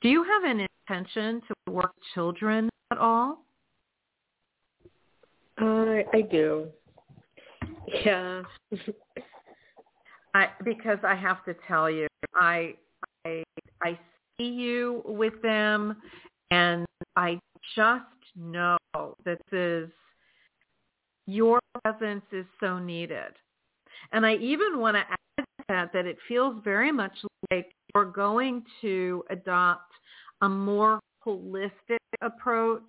Do 0.00 0.08
you 0.08 0.24
have 0.24 0.42
an 0.42 0.66
intention 0.88 1.40
to 1.46 1.72
work 1.72 1.92
with 1.94 2.04
children 2.12 2.68
at 2.90 2.98
all? 2.98 3.44
I, 5.58 6.04
I 6.12 6.22
do. 6.22 6.66
Yeah. 8.04 8.42
I 10.34 10.48
because 10.64 10.98
I 11.04 11.14
have 11.14 11.44
to 11.44 11.54
tell 11.68 11.88
you, 11.88 12.08
I 12.34 12.74
I 13.24 13.44
I 13.80 13.96
see 14.36 14.48
you 14.48 15.02
with 15.04 15.40
them, 15.40 15.96
and 16.50 16.84
I 17.14 17.38
just 17.76 18.04
know 18.34 18.76
that 18.96 19.38
this 19.52 19.84
is 19.84 19.90
your 21.26 21.60
presence 21.84 22.24
is 22.32 22.46
so 22.58 22.80
needed. 22.80 23.34
And 24.12 24.26
I 24.26 24.34
even 24.34 24.78
want 24.78 24.96
to 24.96 25.00
add 25.00 25.44
that 25.68 25.92
that 25.92 26.06
it 26.06 26.18
feels 26.28 26.56
very 26.64 26.92
much 26.92 27.12
like 27.50 27.72
you're 27.94 28.04
going 28.04 28.64
to 28.80 29.24
adopt 29.30 29.92
a 30.42 30.48
more 30.48 31.00
holistic 31.24 31.98
approach 32.20 32.82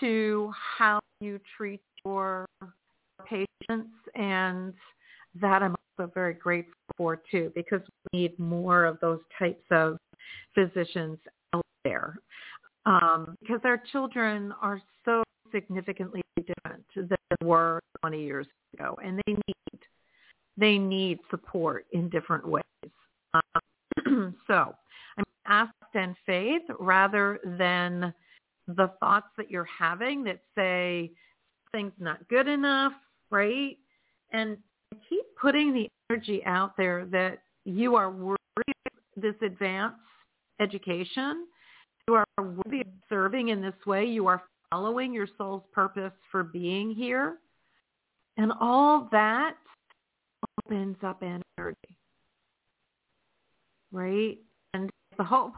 to 0.00 0.52
how 0.78 1.00
you 1.20 1.40
treat 1.56 1.80
your 2.04 2.46
patients. 3.24 3.90
And 4.14 4.74
that 5.40 5.62
I'm 5.62 5.74
also 5.98 6.10
very 6.14 6.34
grateful 6.34 6.72
for 6.96 7.20
too 7.30 7.52
because 7.54 7.80
we 8.12 8.20
need 8.20 8.38
more 8.38 8.84
of 8.84 8.98
those 9.00 9.20
types 9.38 9.64
of 9.70 9.98
physicians 10.54 11.18
out 11.52 11.64
there. 11.84 12.18
Um, 12.86 13.36
because 13.40 13.60
our 13.64 13.82
children 13.90 14.54
are 14.62 14.80
so 15.04 15.24
significantly 15.52 16.22
different 16.36 16.84
than 16.94 17.08
they 17.08 17.46
were 17.46 17.80
20 18.00 18.22
years 18.22 18.46
ago 18.74 18.98
and 19.04 19.20
they 19.26 19.32
need 19.32 19.80
they 20.58 20.78
need 20.78 21.18
support 21.30 21.84
in 21.92 22.08
different 22.08 22.46
ways. 22.46 22.62
Um, 23.34 24.34
so 24.46 24.74
I'm 25.18 25.24
asked 25.46 25.72
and 25.94 26.14
faith 26.24 26.62
rather 26.78 27.40
than 27.58 28.12
the 28.68 28.90
thoughts 29.00 29.28
that 29.36 29.50
you're 29.50 29.64
having 29.64 30.24
that 30.24 30.40
say 30.54 31.12
things 31.72 31.92
not 31.98 32.26
good 32.28 32.48
enough, 32.48 32.92
right? 33.30 33.76
And 34.32 34.56
keep 35.08 35.24
putting 35.40 35.72
the 35.72 35.88
energy 36.10 36.42
out 36.44 36.76
there 36.76 37.06
that 37.06 37.42
you 37.64 37.96
are 37.96 38.10
worthy 38.10 38.36
of 38.86 39.22
this 39.22 39.34
advanced 39.42 39.96
education. 40.60 41.46
You 42.08 42.14
are 42.14 42.24
worthy 42.38 42.80
of 42.80 42.86
serving 43.08 43.48
in 43.48 43.60
this 43.60 43.74
way. 43.86 44.04
You 44.04 44.26
are 44.26 44.42
following 44.76 45.10
your 45.14 45.26
soul's 45.38 45.62
purpose 45.72 46.12
for 46.30 46.42
being 46.42 46.94
here. 46.94 47.38
And 48.36 48.52
all 48.60 49.08
that 49.10 49.54
opens 50.66 50.96
up 51.02 51.22
energy. 51.22 51.96
Right? 53.90 54.36
And 54.74 54.90
the 55.16 55.24
whole 55.24 55.52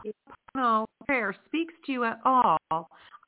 prayer 1.05 1.35
speaks 1.47 1.73
to 1.85 1.91
you 1.91 2.05
at 2.05 2.19
all, 2.23 2.57
I 2.71 2.83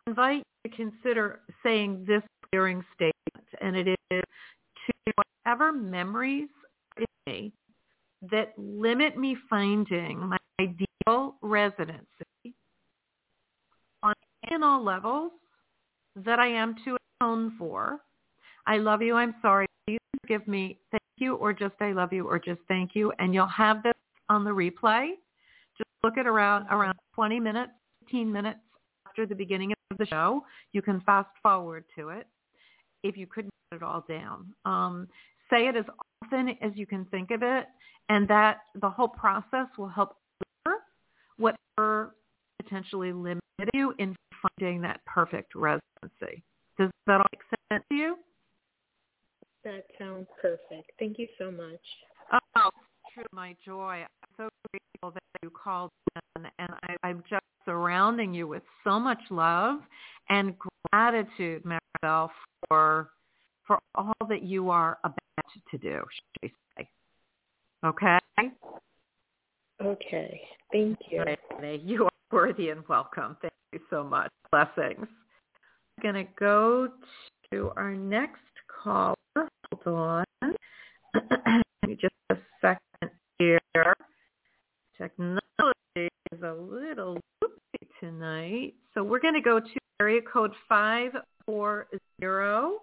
invite 0.08 0.44
you 0.64 0.72
to 0.72 0.78
consider 0.78 1.42
saying 1.62 2.06
this 2.08 2.24
clearing 2.50 2.86
statement. 2.96 3.48
And 3.60 3.76
it 3.76 3.90
is 4.12 4.22
to 4.86 5.14
whatever 5.44 5.74
memories 5.74 6.48
in 6.96 7.06
me 7.28 7.52
that 8.32 8.54
limit 8.58 9.18
me 9.18 9.36
finding 9.50 10.20
my 10.20 10.38
ideal 10.58 11.36
residency 11.42 12.06
on 14.04 14.14
all 14.64 14.84
levels 14.84 15.32
that 16.16 16.40
I 16.40 16.48
am 16.48 16.76
to 16.86 16.98
atone 17.20 17.54
for. 17.58 18.00
I 18.68 18.78
love 18.78 19.02
you. 19.02 19.16
I'm 19.16 19.36
sorry. 19.42 19.68
Please 19.88 20.00
forgive 20.22 20.48
me. 20.48 20.78
Thank 20.92 21.02
you 21.18 21.36
or 21.36 21.54
just 21.54 21.76
I 21.80 21.92
love 21.92 22.14
you 22.14 22.28
or 22.28 22.40
just 22.40 22.62
thank 22.68 22.92
you. 22.96 23.12
And 23.20 23.34
you'll 23.34 23.48
have 23.48 23.84
this 23.84 23.94
on 24.30 24.44
the 24.44 24.52
replay. 24.52 25.12
Just 25.78 25.90
look 26.04 26.18
at 26.18 26.28
around 26.28 26.68
around 26.70 26.96
20 27.16 27.40
minutes, 27.40 27.72
15 28.02 28.32
minutes 28.32 28.60
after 29.08 29.26
the 29.26 29.36
beginning 29.36 29.74
of 29.92 29.98
the 29.98 30.06
show. 30.06 30.44
You 30.74 30.82
can 30.82 31.02
fast 31.02 31.30
forward 31.42 31.86
to 31.98 32.10
it 32.10 32.28
if 33.04 33.18
you 33.18 33.28
couldn't 33.28 33.52
get 33.72 33.78
it 33.78 33.84
all 33.84 34.06
down. 34.08 34.54
Um, 34.66 35.08
say 35.50 35.68
it 35.68 35.76
as 35.76 35.86
often 36.24 36.50
as 36.62 36.72
you 36.76 36.86
can 36.86 37.06
think 37.06 37.32
of 37.32 37.42
it, 37.44 37.66
and 38.10 38.28
that 38.28 38.60
the 38.80 38.90
whole 38.90 39.08
process 39.08 39.68
will 39.78 39.90
help 39.90 40.16
whatever 41.38 42.16
potentially 42.62 43.12
limited 43.12 43.42
you 43.74 43.94
in 43.98 44.16
finding 44.42 44.82
that 44.82 45.02
perfect 45.06 45.56
residency. 45.56 46.44
Does 46.78 46.90
that 47.08 47.20
all 47.22 47.26
make 47.32 47.42
sense 47.72 47.84
to 47.90 47.96
you? 47.96 48.18
That 49.64 49.86
sounds 50.00 50.28
perfect. 50.42 50.92
Thank 50.98 51.20
you 51.20 51.28
so 51.38 51.52
much. 51.52 51.80
Oh, 52.56 52.70
true, 53.14 53.26
my 53.32 53.56
joy. 53.64 54.04
I'm 54.04 54.30
so 54.38 54.50
grateful 54.72 55.12
that 55.12 55.24
you 55.44 55.52
called 55.52 55.92
in, 56.36 56.46
and 56.58 56.70
I, 56.84 56.96
I'm 57.04 57.24
just 57.30 57.44
surrounding 57.66 58.34
you 58.34 58.48
with 58.48 58.64
so 58.84 59.00
much 59.00 59.20
love 59.30 59.80
and 60.30 60.56
gratitude, 60.92 61.64
Maribel, 61.64 62.30
for 62.68 63.10
for 63.68 63.80
all 63.96 64.14
that 64.28 64.44
you 64.44 64.70
are 64.70 64.98
about 65.04 65.18
to 65.70 65.78
do, 65.78 66.02
should 66.12 66.42
we 66.42 66.54
say. 66.78 66.90
Okay? 67.86 68.18
Okay. 69.82 70.42
Thank 70.72 70.98
you. 71.10 71.24
You 71.84 72.10
worthy 72.32 72.70
and 72.70 72.88
welcome. 72.88 73.36
Thank 73.42 73.54
you 73.74 73.80
so 73.90 74.04
much. 74.04 74.32
Blessings. 74.52 75.08
I'm 75.08 76.02
going 76.02 76.16
to 76.16 76.28
go 76.40 76.90
to 77.52 77.72
our 77.76 77.94
next 77.94 78.40
caller. 78.84 79.16
Hold 79.84 80.26
on. 80.42 80.56
Just 82.00 82.14
a 82.30 82.36
second 82.62 83.12
here. 83.38 83.60
Technology 84.98 85.42
is 85.96 86.42
a 86.44 86.54
little 86.54 87.20
loopy 87.42 87.88
tonight. 88.00 88.74
So 88.94 89.04
we're 89.04 89.20
going 89.20 89.34
to 89.34 89.42
go 89.42 89.60
to 89.60 89.80
area 90.00 90.22
code 90.22 90.54
540. 90.70 92.78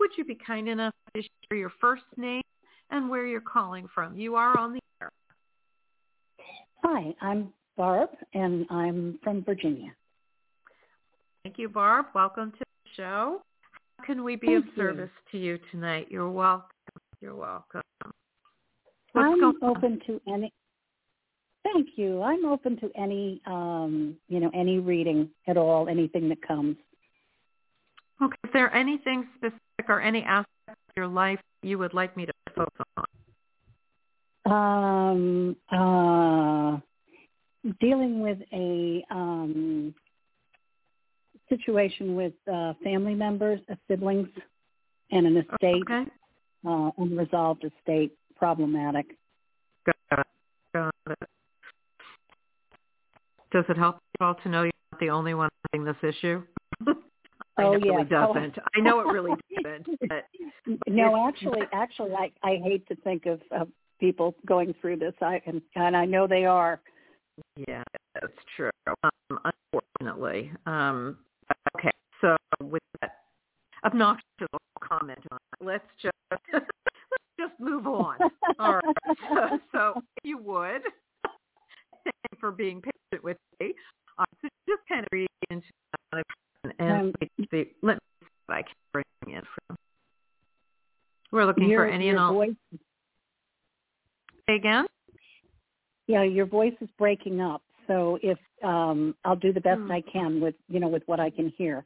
Would 0.00 0.10
you 0.16 0.24
be 0.24 0.34
kind 0.34 0.68
enough 0.68 0.94
to 1.14 1.22
share 1.22 1.58
your 1.58 1.72
first 1.80 2.02
name 2.16 2.42
and 2.90 3.08
where 3.08 3.26
you're 3.26 3.40
calling 3.40 3.86
from? 3.94 4.16
You 4.16 4.36
are 4.36 4.58
on 4.58 4.72
the 4.72 4.80
air. 5.00 5.10
Hi, 6.82 7.14
I'm 7.20 7.52
Barb, 7.76 8.10
and 8.32 8.66
I'm 8.70 9.18
from 9.22 9.44
Virginia. 9.44 9.92
Thank 11.42 11.58
you, 11.58 11.68
Barb. 11.68 12.06
Welcome 12.14 12.52
to 12.52 12.58
the 12.58 12.90
show. 12.96 13.42
How 13.98 14.04
can 14.04 14.24
we 14.24 14.36
be 14.36 14.46
Thank 14.46 14.66
of 14.66 14.74
service 14.76 15.10
to 15.32 15.38
you 15.38 15.58
tonight? 15.70 16.06
You're 16.10 16.30
welcome. 16.30 16.68
You're 17.20 17.34
welcome. 17.34 17.82
What's 19.12 19.40
I'm 19.42 19.62
open 19.62 20.00
to 20.06 20.20
any. 20.28 20.52
Thank 21.62 21.88
you. 21.96 22.22
I'm 22.22 22.44
open 22.44 22.78
to 22.80 22.90
any, 22.96 23.40
um, 23.46 24.16
you 24.28 24.40
know, 24.40 24.50
any 24.54 24.78
reading 24.78 25.30
at 25.48 25.56
all, 25.56 25.88
anything 25.88 26.28
that 26.28 26.46
comes. 26.46 26.76
Okay. 28.22 28.36
Is 28.44 28.50
there 28.52 28.72
anything 28.74 29.26
specific 29.36 29.88
or 29.88 30.00
any 30.00 30.22
aspect 30.22 30.48
of 30.68 30.96
your 30.96 31.08
life 31.08 31.40
you 31.62 31.78
would 31.78 31.94
like 31.94 32.16
me 32.16 32.26
to 32.26 32.32
focus 32.54 32.86
on? 32.96 33.04
Um, 34.46 35.56
uh, 35.72 37.63
dealing 37.80 38.20
with 38.20 38.38
a 38.52 39.04
um, 39.10 39.94
situation 41.48 42.14
with 42.14 42.32
uh, 42.52 42.74
family 42.82 43.14
members, 43.14 43.60
uh, 43.70 43.74
siblings, 43.88 44.28
and 45.10 45.26
an 45.26 45.36
estate, 45.36 45.82
Okay. 45.82 46.04
uh, 46.66 46.90
unresolved 46.98 47.64
estate, 47.64 48.12
problematic. 48.36 49.16
Got 49.86 50.20
it. 50.20 50.26
Got 50.72 50.94
it. 51.10 51.28
Does 53.52 53.64
it 53.68 53.76
help 53.76 53.98
you 54.18 54.26
all 54.26 54.34
to 54.34 54.48
know 54.48 54.62
you're 54.62 54.72
not 54.92 55.00
the 55.00 55.10
only 55.10 55.34
one 55.34 55.48
having 55.72 55.84
this 55.84 55.96
issue? 56.02 56.42
I 57.56 57.62
Oh, 57.62 57.72
know 57.72 57.74
it 57.74 57.84
really 57.84 58.06
yeah. 58.10 58.26
Oh. 58.26 58.34
doesn't. 58.34 58.58
I 58.74 58.80
know 58.80 59.00
it 59.00 59.12
really 59.12 59.34
doesn't. 59.62 59.86
But 60.08 60.24
No, 60.88 61.28
actually, 61.28 61.60
actually, 61.72 62.12
I, 62.14 62.32
I 62.42 62.56
hate 62.64 62.86
to 62.88 62.96
think 62.96 63.26
of, 63.26 63.40
of 63.52 63.68
people 64.00 64.34
going 64.46 64.74
through 64.80 64.96
this. 64.96 65.14
I 65.20 65.40
and, 65.46 65.62
and 65.76 65.96
I 65.96 66.04
know 66.04 66.26
they 66.26 66.46
are. 66.46 66.80
Yeah, 67.56 67.82
that's 68.14 68.32
true. 68.56 68.70
Um, 69.02 69.38
unfortunately. 69.72 70.50
Um, 70.66 71.18
okay. 71.76 71.90
So 72.20 72.36
with 72.60 72.82
that 73.00 73.16
obnoxious 73.84 74.24
comment 74.82 75.20
on 75.30 75.38
it, 75.60 75.64
let's 75.64 75.84
just 76.00 76.14
let's 76.52 76.66
just 77.38 77.58
move 77.58 77.86
on. 77.86 78.16
All 78.58 78.74
right. 78.74 78.96
So, 79.28 79.58
so 79.72 79.92
if 79.96 80.24
you 80.24 80.38
would, 80.38 80.82
thank 82.04 82.14
you 82.32 82.38
for 82.40 82.50
being 82.50 82.80
patient 82.80 83.24
with 83.24 83.36
me. 83.60 83.74
Uh, 84.18 84.24
so 84.42 84.48
just 84.68 84.82
kind 84.88 85.00
of 85.00 85.08
read 85.12 85.28
into 85.50 85.66
and 86.78 86.90
Um, 86.90 87.12
let 87.20 87.30
me 87.38 87.48
see, 87.50 87.70
let 87.82 87.94
me 87.94 88.00
see 88.20 88.26
what 88.46 88.56
I 88.56 88.62
can 88.62 88.74
bring 88.92 89.04
in 89.36 89.42
from. 89.42 89.76
We're 91.30 91.44
looking 91.44 91.68
your, 91.68 91.86
for 91.86 91.90
any 91.92 92.08
and 92.10 92.18
all. 92.18 92.32
voice, 92.32 92.54
Say 94.46 94.56
again. 94.56 94.86
Yeah, 96.14 96.22
your 96.22 96.46
voice 96.46 96.74
is 96.80 96.88
breaking 96.96 97.40
up. 97.40 97.62
So 97.86 98.18
if 98.22 98.38
um, 98.62 99.14
I'll 99.24 99.36
do 99.36 99.52
the 99.52 99.60
best 99.60 99.80
Hmm. 99.80 99.92
I 99.92 100.02
can 100.10 100.40
with 100.40 100.54
you 100.68 100.80
know 100.80 100.88
with 100.88 101.02
what 101.06 101.20
I 101.20 101.30
can 101.30 101.52
hear. 101.58 101.84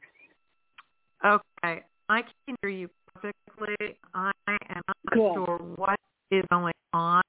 Okay, 1.25 1.83
I 2.07 2.21
can 2.21 2.55
hear 2.61 2.69
you 2.69 2.89
perfectly. 3.13 3.97
I 4.13 4.31
am 4.47 4.81
not 4.87 5.13
Good. 5.13 5.33
sure 5.33 5.57
what 5.75 5.99
is 6.31 6.45
going 6.49 6.73
on 6.93 7.21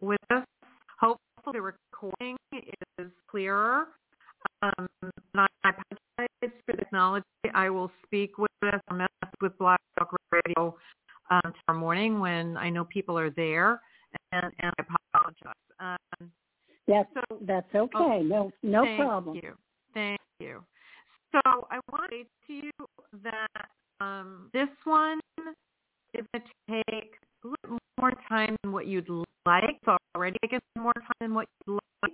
with 0.00 0.20
this. 0.30 0.44
Hopefully, 1.00 1.52
the 1.54 1.60
recording 1.60 2.36
is 2.52 3.10
clearer. 3.28 3.86
Um, 4.62 4.88
and 5.02 5.12
I 5.34 5.46
apologize 5.64 6.60
for 6.66 6.72
the 6.72 6.76
technology. 6.76 7.24
I 7.54 7.70
will 7.70 7.90
speak 8.04 8.38
with. 8.38 8.50
I'll 8.62 9.06
with 9.40 9.58
Black 9.58 9.80
Talk 9.98 10.14
Radio 10.30 10.76
um, 11.30 11.52
tomorrow 11.66 11.80
morning 11.80 12.20
when 12.20 12.56
I 12.56 12.70
know 12.70 12.84
people 12.84 13.18
are 13.18 13.30
there, 13.30 13.80
and, 14.32 14.52
and 14.60 14.72
I 14.78 14.84
apologize. 15.14 15.54
Um, 15.80 16.30
that's 16.86 17.08
so, 17.14 17.38
that's 17.42 17.66
okay. 17.84 17.96
Oh, 17.98 18.22
no 18.22 18.52
no 18.62 18.84
thank 18.84 19.00
problem. 19.00 19.34
Thank 19.34 19.44
you. 19.44 19.54
Thank 19.94 20.20
you. 20.40 20.64
So 21.32 21.40
I 21.44 21.80
want 21.90 22.10
to 22.10 22.16
say 22.16 22.26
to 22.46 22.52
you 22.52 22.70
that 23.24 23.66
um, 24.00 24.50
this 24.52 24.68
one 24.84 25.20
is 25.36 25.44
going 26.14 26.26
to 26.34 26.84
take 26.90 27.14
a 27.44 27.48
little 27.48 27.78
more 27.98 28.12
time 28.28 28.56
than 28.62 28.72
what 28.72 28.86
you'd 28.86 29.08
like. 29.46 29.64
It's 29.82 29.98
already 30.14 30.36
taken 30.42 30.60
more 30.78 30.92
time 30.94 31.14
than 31.20 31.34
what 31.34 31.46
you'd 31.66 31.78
like, 32.02 32.12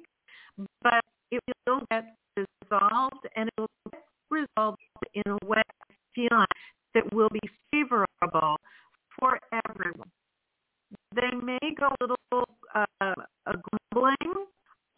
but 0.83 1.04
it 1.30 1.40
will 1.66 1.80
get 1.90 2.14
resolved, 2.37 3.26
and 3.37 3.48
it 3.48 3.61
will 3.61 3.90
get 3.92 4.04
resolved 4.30 4.78
in 5.14 5.22
a 5.26 5.46
way 5.46 5.62
I 5.90 5.94
feel 6.14 6.44
that 6.94 7.12
will 7.12 7.28
be 7.30 7.40
favorable 7.70 8.56
for 9.18 9.38
everyone. 9.66 10.11
They 11.14 11.30
may 11.42 11.59
go 11.78 11.88
a 12.00 12.04
little 12.04 12.48
uh, 12.74 12.85
a 13.00 13.54
grumbling 13.92 14.46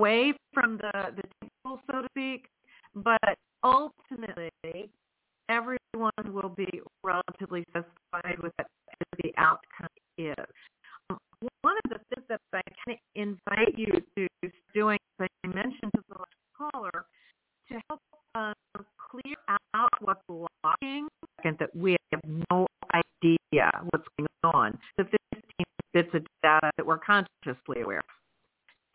away 0.02 0.32
from 0.52 0.78
the 0.78 0.92
the 1.16 1.22
table, 1.40 1.80
so 1.90 2.02
to 2.02 2.08
speak, 2.10 2.48
but 2.94 3.38
ultimately 3.62 4.90
everyone 5.48 6.26
will 6.26 6.52
be 6.56 6.80
relatively 7.04 7.64
satisfied 7.72 8.38
with 8.42 8.52
what 8.56 8.66
the 9.22 9.32
outcome 9.36 9.88
is. 10.18 10.34
Um, 11.10 11.18
one 11.60 11.76
of 11.84 11.90
the 11.90 11.98
things 12.14 12.26
that 12.28 12.40
I 12.52 12.60
kind 12.84 12.98
of 12.98 12.98
invite 13.14 13.78
you 13.78 14.02
to 14.16 14.50
doing, 14.74 14.98
as 15.20 15.28
I 15.44 15.46
mentioned 15.48 15.92
to 15.94 16.02
the 16.08 16.18
last 16.18 16.72
caller, 16.72 17.04
to 17.68 17.80
help 17.88 18.00
um, 18.34 18.84
clear 19.10 19.36
out 19.74 19.90
what's 20.00 20.20
blocking, 20.26 21.06
and 21.44 21.56
that 21.58 21.74
we 21.76 21.96
have 22.10 22.20
no 22.50 22.66
idea 22.92 23.70
what's 23.90 24.08
going 24.18 24.54
on. 24.54 24.78
The 24.96 25.04
15 25.04 25.42
bits 25.92 26.08
of 26.14 26.22
data 26.42 26.70
that 26.76 26.84
we're 26.86 26.98
consciously 26.98 27.82
aware 27.82 27.98
of. 27.98 28.04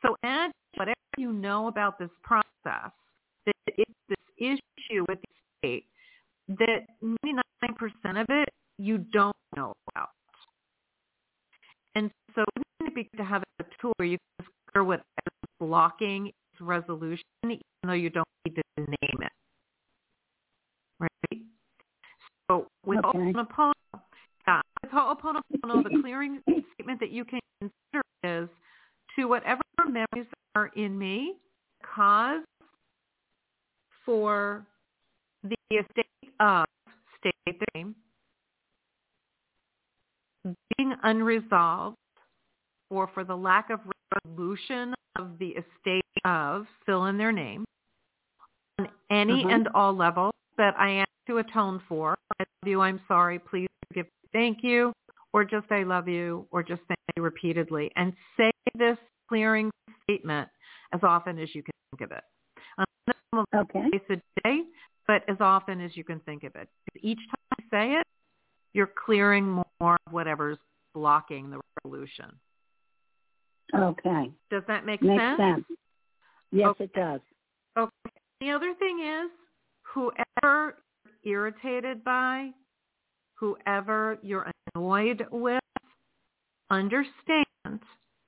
So 0.02 0.15
add 0.24 0.52
whatever 0.78 0.96
you 1.17 1.34
know 1.34 1.67
about 1.67 2.00
this 2.00 2.10
process, 2.24 2.43
that 3.46 3.54
it's 3.67 3.91
this 4.08 4.17
issue 4.38 5.06
with 5.08 5.20
the 5.22 5.28
state, 5.60 5.86
that 6.50 6.86
99% 7.04 8.22
of 8.22 8.28
it 8.30 8.50
you 8.78 9.00
don't 9.00 9.36
know 9.56 9.74
about. 9.89 10.10
And 11.96 12.12
so 12.36 12.43
wouldn't 12.56 12.91
it 12.91 12.96
be 12.96 13.10
good 13.12 13.17
to 13.17 13.24
have 13.24 13.43
a 13.60 13.63
tool 13.82 13.93
where 13.98 14.08
you 14.08 14.17
can 14.38 14.46
discover 14.46 14.84
whatever's 14.84 15.04
blocking 15.60 16.28
its 16.28 16.62
resolution, 16.62 17.24
even 17.43 17.62
though 17.84 17.93
you 17.93 18.12
don't 18.12 18.28
need 18.46 18.56
to 18.56 18.63
name 18.78 19.22
it. 19.22 19.32
Right? 21.00 21.41
So 22.50 22.67
with 22.86 23.04
okay. 23.04 23.17
Ho'oponopono, 23.17 23.74
yeah, 24.48 24.62
with 24.84 24.91
Ho'oponopono, 24.91 25.84
the 25.84 26.00
clearing 26.02 26.41
statement 26.46 27.00
that 27.00 27.10
you 27.10 27.26
can 27.26 27.39
consider 27.60 28.04
is 28.24 28.50
to 29.15 29.26
whatever 29.26 29.62
memories 29.86 30.28
are 30.58 30.72
in 30.76 30.98
me, 30.98 31.36
cause 31.96 32.41
for 34.06 34.65
the 35.69 35.77
estate 35.77 36.34
of 36.39 36.65
state 37.19 37.34
the 37.45 37.65
name 37.75 37.95
being 40.77 40.93
unresolved 41.03 41.97
or 42.89 43.10
for 43.13 43.23
the 43.23 43.36
lack 43.36 43.69
of 43.69 43.80
resolution 44.25 44.93
of 45.17 45.38
the 45.39 45.49
estate 45.49 46.03
of 46.25 46.65
fill 46.86 47.06
in 47.06 47.17
their 47.17 47.32
name 47.32 47.65
on 48.80 48.88
any 49.12 49.43
uh-huh. 49.43 49.53
and 49.53 49.67
all 49.73 49.93
levels 49.95 50.34
that 50.58 50.75
I 50.77 50.89
am 50.89 51.06
to 51.27 51.38
atone 51.39 51.82
for. 51.89 52.17
I 52.39 52.43
love 52.43 52.69
you, 52.69 52.82
I'm 52.82 53.01
sorry, 53.08 53.39
please 53.39 53.67
forgive 53.88 54.06
me, 54.06 54.30
thank 54.32 54.60
you, 54.63 54.93
or 55.34 55.43
just 55.43 55.71
I 55.71 55.84
love 55.84 56.08
you, 56.08 56.47
or 56.51 56.63
just 56.63 56.82
thank 56.88 56.99
you 57.15 57.23
repeatedly. 57.23 57.91
And 57.95 58.13
say 58.38 58.51
this 58.75 58.97
clearing 59.27 59.69
statement 60.03 60.47
as 60.93 61.01
often 61.03 61.38
as 61.39 61.53
you 61.53 61.63
can 61.63 61.73
think 61.91 62.10
of 62.10 62.17
it. 62.17 62.23
Um, 62.77 63.45
okay. 63.56 63.89
a 64.10 64.15
day, 64.43 64.62
but 65.08 65.24
as 65.28 65.38
often 65.39 65.82
as 65.82 65.96
you 65.96 66.04
can 66.04 66.20
think 66.22 66.43
of 66.43 66.56
it. 66.56 66.67
Each 67.02 67.17
time 67.17 67.58
you 67.60 67.65
say 67.72 68.00
it, 68.00 68.06
you're 68.74 68.91
clearing 69.06 69.46
more 69.46 69.98
of 70.06 70.13
whatever's 70.13 70.58
blocking 70.93 71.50
the 71.50 71.60
resolution. 71.84 72.32
Okay. 73.76 74.32
Does 74.50 74.63
that 74.67 74.86
make 74.86 75.02
Makes 75.02 75.22
sense? 75.22 75.38
sense. 75.38 75.65
Yes, 76.52 76.67
okay. 76.70 76.84
it 76.86 76.93
does. 76.93 77.22
Okay. 77.78 77.91
The 78.41 78.52
other 78.52 78.74
thing 78.80 79.00
is, 79.00 79.30
whoever 79.93 80.78
you're 81.24 81.48
irritated 81.48 82.04
by, 82.04 82.52
whoever 83.36 84.17
you're 84.22 84.50
annoyed 84.76 85.26
with, 85.32 85.60
understand 86.70 87.46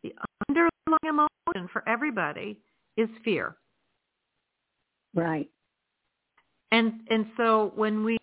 the 0.04 0.14
underlying 0.50 1.00
emotion 1.06 1.70
for 1.72 1.88
everybody 1.88 2.60
is 2.98 3.10
fear. 3.24 3.56
Right. 5.14 5.50
And 6.72 7.02
and 7.10 7.26
so 7.36 7.72
when 7.76 8.04
we 8.04 8.18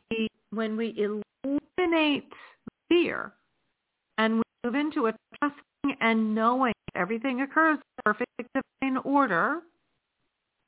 when 0.51 0.77
we 0.77 0.95
eliminate 0.97 2.33
fear 2.89 3.33
and 4.19 4.37
we 4.37 4.43
move 4.65 4.75
into 4.75 5.07
a 5.07 5.15
trusting 5.39 5.97
and 6.01 6.35
knowing 6.35 6.75
everything 6.95 7.43
occurs 7.43 7.79
in 7.79 8.03
perfect 8.05 8.31
divine 8.55 8.99
order, 8.99 9.61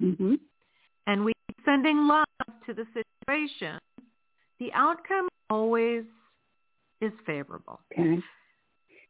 mm-hmm. 0.03 0.35
and 1.07 1.25
we 1.25 1.33
sending 1.65 2.09
love 2.09 2.27
to 2.67 2.75
the 2.75 2.85
situation, 3.27 3.79
the 4.59 4.73
outcome 4.73 5.29
always 5.51 6.05
is 7.01 7.13
favorable. 7.27 7.81
Okay. 7.93 8.19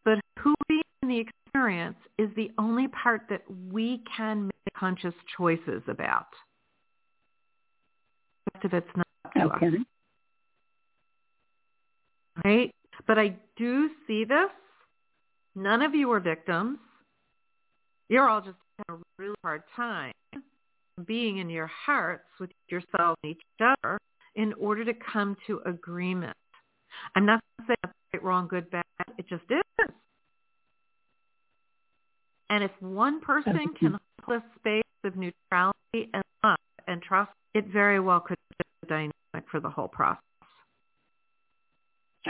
But 0.04 0.20
who 0.38 0.54
we 0.68 0.82
in 1.02 1.08
the 1.08 1.18
experience 1.18 1.96
is 2.18 2.28
the 2.36 2.50
only 2.58 2.88
part 2.88 3.22
that 3.30 3.42
we 3.72 4.02
can 4.16 4.46
make 4.46 4.74
conscious 4.76 5.14
choices 5.36 5.82
about. 5.88 6.26
Of 8.62 8.74
it's 8.74 8.86
not 8.96 9.06
okay. 9.36 9.66
us. 9.66 9.72
Right? 12.44 12.74
But 13.06 13.18
I 13.18 13.36
do 13.56 13.90
see 14.06 14.24
this. 14.24 14.50
None 15.54 15.82
of 15.82 15.94
you 15.94 16.10
are 16.12 16.20
victims. 16.20 16.78
You're 18.08 18.28
all 18.28 18.40
just 18.40 18.56
having 18.88 19.02
a 19.02 19.22
really 19.22 19.34
hard 19.42 19.62
time 19.74 20.12
being 21.06 21.38
in 21.38 21.48
your 21.50 21.66
hearts 21.68 22.24
with 22.40 22.50
yourself 22.68 23.18
and 23.22 23.32
each 23.32 23.42
other 23.60 23.98
in 24.34 24.52
order 24.54 24.84
to 24.84 24.92
come 24.94 25.36
to 25.46 25.60
agreement. 25.66 26.36
I'm 27.14 27.26
not 27.26 27.40
saying 27.66 27.76
that's 27.82 27.94
right, 28.14 28.22
wrong, 28.22 28.48
good, 28.48 28.70
bad. 28.70 28.84
It 29.18 29.28
just 29.28 29.44
is. 29.50 29.88
And 32.50 32.64
if 32.64 32.70
one 32.80 33.20
person 33.20 33.74
can 33.78 33.98
hold 34.24 34.42
a 34.42 34.58
space 34.58 34.82
of 35.04 35.16
neutrality 35.16 36.10
and 36.14 36.22
love 36.42 36.56
and 36.86 37.02
trust, 37.02 37.30
it 37.54 37.66
very 37.68 38.00
well 38.00 38.20
could 38.20 38.38
be 38.50 38.88
dynamic 38.88 39.50
for 39.50 39.60
the 39.60 39.68
whole 39.68 39.88
process. 39.88 40.22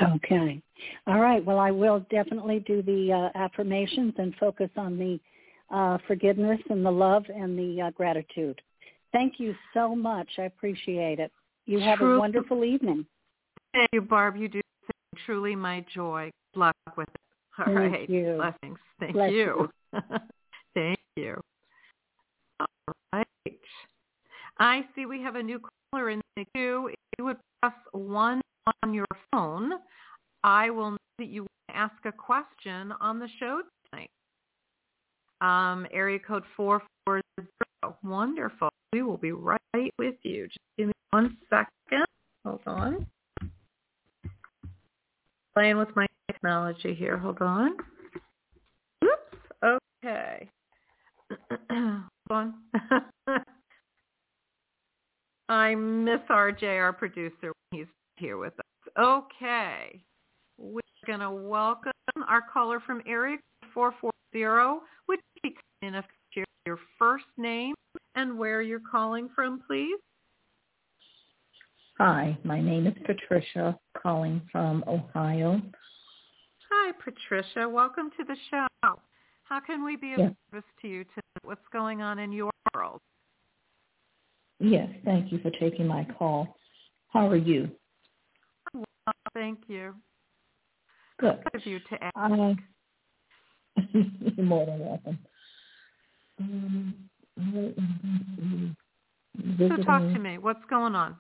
Okay. 0.00 0.60
All 1.06 1.18
right. 1.18 1.44
Well, 1.44 1.58
I 1.58 1.70
will 1.70 2.04
definitely 2.10 2.60
do 2.60 2.82
the 2.82 3.30
uh, 3.34 3.38
affirmations 3.38 4.14
and 4.18 4.34
focus 4.36 4.70
on 4.76 4.96
the 4.98 5.18
uh, 5.74 5.98
forgiveness 6.06 6.60
and 6.70 6.84
the 6.84 6.90
love 6.90 7.24
and 7.34 7.58
the 7.58 7.82
uh, 7.82 7.90
gratitude. 7.90 8.60
Thank 9.12 9.34
you 9.38 9.54
so 9.74 9.96
much. 9.96 10.28
I 10.38 10.42
appreciate 10.42 11.18
it. 11.18 11.32
You 11.66 11.80
have 11.80 12.00
a 12.00 12.18
wonderful 12.18 12.64
evening. 12.64 13.06
Thank 13.72 13.88
you, 13.92 14.02
Barb. 14.02 14.36
You 14.36 14.48
do 14.48 14.60
truly 15.26 15.54
my 15.56 15.84
joy. 15.94 16.30
Good 16.54 16.60
luck 16.60 16.76
with 16.96 17.08
it. 17.08 17.20
All 17.58 17.74
Thank 17.74 17.92
right. 17.92 18.10
You. 18.10 18.36
Blessings. 18.36 18.78
Thank 19.00 19.12
Bless 19.14 19.32
you. 19.32 19.68
you. 19.92 20.00
Thank 20.74 20.98
you. 21.16 21.40
All 22.60 22.94
right. 23.12 23.26
I 24.58 24.84
see 24.94 25.06
we 25.06 25.22
have 25.22 25.36
a 25.36 25.42
new 25.42 25.60
caller 25.92 26.10
in 26.10 26.20
the 26.36 26.44
queue. 26.54 26.88
If 26.88 26.96
you 27.18 27.24
would 27.26 27.36
press 27.62 27.74
one 27.92 28.40
on 28.82 28.92
your 28.92 29.06
phone, 29.32 29.72
I 30.42 30.70
will 30.70 30.92
know 30.92 30.98
that 31.18 31.28
you 31.28 31.42
want 31.42 31.50
to 31.70 31.76
ask 31.76 31.94
a 32.04 32.12
question 32.12 32.92
on 33.00 33.18
the 33.18 33.28
show 33.38 33.62
tonight. 33.90 34.10
Um, 35.40 35.86
area 35.92 36.18
code 36.18 36.42
440. 36.56 37.22
Wonderful. 38.02 38.68
We 38.92 39.02
will 39.02 39.16
be 39.16 39.32
right 39.32 39.60
with 39.98 40.16
you. 40.22 40.46
Just 40.46 40.58
give 40.76 40.88
me 40.88 40.92
one 41.10 41.36
second. 41.48 42.04
Hold 42.44 42.60
on. 42.66 43.06
Playing 45.54 45.78
with 45.78 45.94
my 45.94 46.06
technology 46.30 46.94
here. 46.94 47.16
Hold 47.16 47.40
on. 47.40 47.76
Oops. 49.04 49.80
Okay. 50.04 50.48
Hold 51.70 52.00
on. 52.30 52.54
I 55.48 55.74
miss 55.74 56.20
RJ, 56.28 56.78
our 56.78 56.92
producer, 56.92 57.52
when 57.70 57.80
he's 57.80 57.86
here 58.16 58.36
with 58.36 58.52
us. 58.58 58.92
Okay. 58.98 60.02
We're 60.58 60.80
going 61.06 61.20
to 61.20 61.30
welcome 61.30 61.92
our 62.28 62.42
caller 62.52 62.80
from 62.80 63.02
area 63.06 63.38
440. 63.72 64.80
Would 65.08 65.20
you 65.42 65.50
kind 65.50 65.94
enough 65.94 66.04
to 66.04 66.10
share 66.34 66.44
your 66.66 66.78
first 66.98 67.24
name 67.36 67.74
and 68.14 68.38
where 68.38 68.60
you're 68.60 68.80
calling 68.80 69.28
from, 69.34 69.62
please? 69.66 69.98
Hi, 71.98 72.36
my 72.44 72.60
name 72.60 72.86
is 72.86 72.94
Patricia, 73.06 73.78
calling 74.00 74.42
from 74.52 74.84
Ohio. 74.86 75.60
Hi, 76.70 76.92
Patricia. 77.02 77.68
Welcome 77.68 78.10
to 78.18 78.24
the 78.24 78.36
show. 78.50 78.66
How 79.44 79.60
can 79.60 79.84
we 79.84 79.96
be 79.96 80.12
of 80.12 80.18
yes. 80.18 80.32
service 80.50 80.68
to 80.82 80.88
you 80.88 81.04
to 81.04 81.22
what's 81.42 81.66
going 81.72 82.02
on 82.02 82.18
in 82.18 82.32
your 82.32 82.50
world? 82.74 83.00
Yes, 84.60 84.88
thank 85.04 85.30
you 85.32 85.38
for 85.38 85.50
taking 85.52 85.86
my 85.86 86.06
call. 86.18 86.56
How 87.08 87.28
are 87.28 87.36
you? 87.36 87.70
Well, 88.74 88.84
thank 89.32 89.60
you. 89.68 89.94
Good. 91.20 91.38
Good 91.52 91.60
of 91.60 91.66
you 91.66 91.78
to 91.90 92.04
ask. 92.04 92.14
Uh, 92.16 92.54
you're 93.92 94.44
more 94.44 94.66
than 94.66 94.78
welcome. 94.80 95.18
Um, 96.40 96.94
so 99.58 99.76
talk 99.84 100.02
to 100.12 100.18
me. 100.18 100.38
What's 100.38 100.64
going 100.68 100.94
on? 100.94 101.16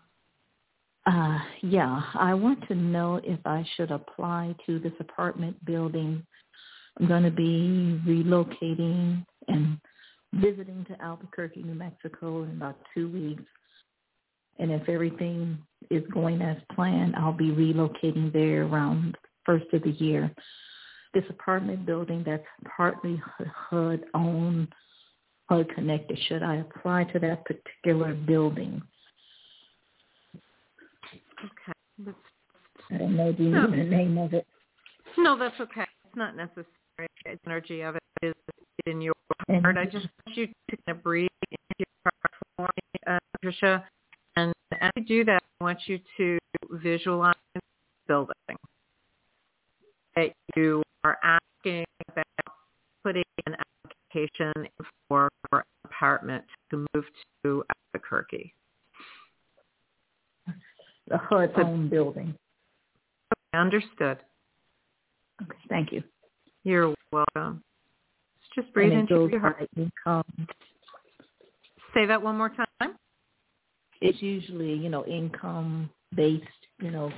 Uh, 1.06 1.38
yeah, 1.62 2.02
I 2.14 2.34
want 2.34 2.66
to 2.68 2.74
know 2.74 3.20
if 3.24 3.40
I 3.46 3.64
should 3.76 3.90
apply 3.90 4.54
to 4.66 4.78
this 4.78 4.92
apartment 5.00 5.64
building. 5.64 6.24
I'm 6.98 7.06
going 7.06 7.22
to 7.22 7.30
be 7.30 8.00
relocating 8.06 9.24
and 9.46 9.78
visiting 10.34 10.84
to 10.86 11.02
Albuquerque, 11.02 11.62
New 11.62 11.74
Mexico 11.74 12.42
in 12.42 12.50
about 12.50 12.78
two 12.94 13.10
weeks. 13.10 13.42
And 14.58 14.72
if 14.72 14.88
everything 14.88 15.58
is 15.90 16.02
going 16.12 16.42
as 16.42 16.56
planned, 16.74 17.14
I'll 17.16 17.32
be 17.32 17.50
relocating 17.50 18.32
there 18.32 18.64
around 18.64 19.16
first 19.46 19.66
of 19.72 19.82
the 19.82 19.92
year. 19.92 20.32
This 21.14 21.24
apartment 21.30 21.86
building 21.86 22.22
that's 22.26 22.44
partly 22.76 23.20
HUD 23.70 24.04
owned, 24.14 24.68
HUD 25.48 25.74
connected, 25.74 26.18
should 26.28 26.42
I 26.42 26.56
apply 26.56 27.04
to 27.04 27.18
that 27.20 27.44
particular 27.44 28.14
building? 28.14 28.82
Okay. 31.44 32.12
I 32.90 32.98
don't 32.98 33.16
know. 33.16 33.32
Do 33.32 33.44
you 33.44 33.50
no. 33.50 33.66
know 33.66 33.70
the 33.70 33.84
name 33.84 34.18
of 34.18 34.34
it? 34.34 34.46
No, 35.16 35.38
that's 35.38 35.58
okay. 35.60 35.86
It's 36.04 36.16
not 36.16 36.36
necessary. 36.36 36.66
Energy 37.46 37.82
of 37.82 37.96
it 37.96 38.02
is 38.22 38.34
in 38.86 39.00
your 39.00 39.14
heart. 39.62 39.76
I 39.78 39.84
just 39.84 40.06
want 40.26 40.36
you 40.36 40.46
to 40.46 40.76
kind 40.86 40.96
of 40.96 41.02
breathe 41.02 41.28
into 41.50 41.74
your 41.78 41.86
heart 42.04 42.34
for 42.56 42.62
me, 42.64 43.00
uh, 43.06 43.18
Patricia. 43.32 43.84
And 44.36 44.52
as 44.80 44.90
you 44.96 45.04
do 45.04 45.24
that, 45.24 45.42
I 45.60 45.64
want 45.64 45.78
you 45.86 45.98
to 46.16 46.38
visualize 46.70 47.34
the 47.54 47.60
building 48.06 48.56
that 50.16 50.32
you 50.56 50.82
are 51.04 51.18
asking 51.22 51.84
about 52.10 52.54
putting 53.04 53.24
an 53.46 53.56
application 54.14 54.52
for 55.08 55.28
an 55.52 55.62
apartment 55.84 56.44
to 56.70 56.84
move 56.94 57.04
to 57.44 57.64
Albuquerque. 57.94 58.52
The 61.08 61.16
HUD 61.16 61.52
owned 61.56 61.90
building. 61.90 62.34
Understood. 63.54 64.18
Okay, 65.42 65.58
thank 65.68 65.92
you. 65.92 66.02
You're 66.64 66.94
welcome. 67.12 67.62
Just 69.08 69.18
breathe 69.18 69.22
and 69.24 69.32
your 69.32 69.40
heart. 69.40 69.68
Income. 69.76 70.48
Say 71.94 72.06
that 72.06 72.22
one 72.22 72.36
more 72.36 72.50
time. 72.50 72.96
It's 74.00 74.22
usually, 74.22 74.74
you 74.74 74.88
know, 74.88 75.04
income 75.06 75.90
based, 76.14 76.44
you 76.80 76.90
know, 76.90 77.10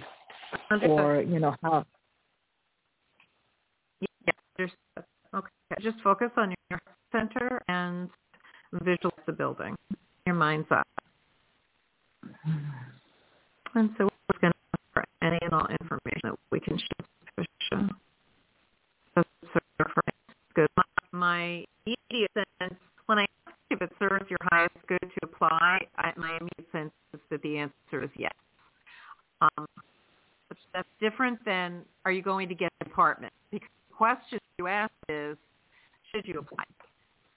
Understood. 0.70 0.98
or 0.98 1.22
you 1.22 1.38
know 1.38 1.54
how. 1.62 1.84
Yeah. 4.00 4.66
Okay, 5.34 5.48
just 5.80 5.98
focus 6.02 6.30
on 6.36 6.54
your 6.70 6.80
center 7.12 7.62
and 7.68 8.08
visualize 8.72 9.20
the 9.26 9.32
building. 9.32 9.76
Your 10.26 10.34
mind's 10.34 10.66
eye. 10.70 10.82
And 13.74 13.90
so 13.96 14.04
we're 14.04 14.40
going 14.40 14.52
to 14.52 14.78
for 14.92 15.04
any 15.22 15.38
and 15.42 15.52
all 15.52 15.66
information 15.80 16.20
that 16.24 16.34
we 16.50 16.60
can 16.60 16.78
share. 16.78 17.06
That's 19.14 19.28
good. 20.54 20.68
My, 20.76 20.82
my 21.12 21.64
immediate 21.86 22.30
sense, 22.60 22.74
when 23.06 23.18
I 23.18 23.26
ask 23.46 23.56
if 23.70 23.82
it 23.82 23.92
serves 23.98 24.24
your 24.28 24.38
highest 24.50 24.74
good 24.88 25.00
to 25.00 25.20
apply, 25.22 25.80
I, 25.96 26.12
my 26.16 26.30
immediate 26.30 26.66
sense 26.72 26.90
is 27.14 27.20
that 27.30 27.42
the 27.42 27.58
answer 27.58 28.02
is 28.02 28.10
yes. 28.16 28.32
Um, 29.40 29.66
that's 30.74 30.88
different 31.00 31.38
than 31.44 31.82
are 32.04 32.12
you 32.12 32.22
going 32.40 32.48
to 32.48 32.54
get 32.54 32.72
an 32.80 32.86
apartment? 32.90 33.32
Because 33.50 33.68
the 33.90 33.94
question 33.94 34.38
you 34.58 34.66
ask 34.66 34.92
is, 35.10 35.36
should 36.10 36.26
you 36.26 36.38
apply? 36.38 36.64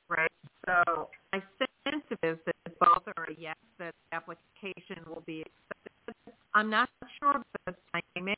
Right? 0.07 0.31
So 0.65 1.09
my 1.33 1.41
sense 1.59 2.03
is 2.23 2.37
that 2.45 2.79
both 2.79 3.03
are 3.17 3.25
a 3.25 3.35
yes, 3.37 3.57
that 3.79 3.93
the 4.09 4.15
application 4.15 5.03
will 5.07 5.23
be 5.25 5.41
accepted. 5.41 6.33
I'm 6.53 6.69
not 6.69 6.89
sure 7.19 7.31
about 7.31 7.43
the 7.65 7.75
timing 8.15 8.35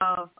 of, 0.00 0.30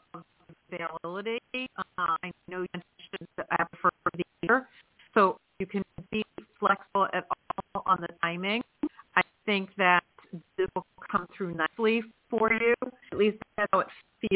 availability. 0.71 1.39
Uh, 1.77 1.83
I 1.97 2.31
know 2.47 2.61
you 2.61 2.67
mentioned 2.73 3.27
I 3.51 3.63
prefer 3.63 3.89
the 4.13 4.23
year, 4.43 4.67
so 5.13 5.37
you 5.59 5.65
can 5.65 5.83
be 6.11 6.23
flexible 6.59 7.07
at 7.13 7.25
all 7.73 7.83
on 7.85 7.99
the 7.99 8.07
timing. 8.21 8.61
I 9.15 9.21
think 9.45 9.69
that 9.77 10.03
this 10.57 10.67
will 10.75 10.85
come 11.11 11.27
through 11.35 11.55
nicely 11.55 12.03
for 12.29 12.51
you. 12.53 12.73
At 13.11 13.17
least 13.17 13.37
that's 13.57 13.69
how 13.73 13.79
it 13.79 13.87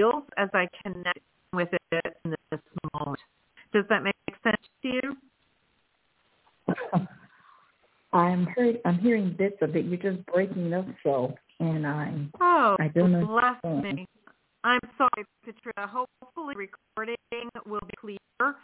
feels 0.10 0.24
as 0.38 0.50
I 0.54 0.68
connect 0.84 1.20
with 1.54 1.70
it 1.92 2.18
in 2.26 2.36
this 2.52 2.60
moment. 2.94 3.20
Does 3.74 3.86
that 3.90 4.04
make 4.04 4.16
sense 4.44 4.62
to 4.84 4.88
you? 4.88 5.18
I'm 8.14 8.48
heard, 8.48 8.80
I'm 8.86 8.98
hearing 8.98 9.36
bits 9.38 9.58
of 9.62 9.76
it. 9.76 9.86
You're 9.86 9.98
just 9.98 10.26
breaking 10.26 10.74
up 10.74 10.86
so, 11.04 11.36
and 11.60 11.86
I'm 11.86 12.32
oh, 12.42 12.76
I 12.80 12.88
don't 12.88 13.12
know. 13.12 13.28
bless 13.28 13.84
me. 13.84 14.08
I'm 14.64 14.80
sorry, 14.98 15.26
Patricia. 15.46 15.88
Hopefully, 15.88 16.56
recording 16.56 17.16
will 17.68 17.80
be 17.82 17.94
clear. 18.00 18.56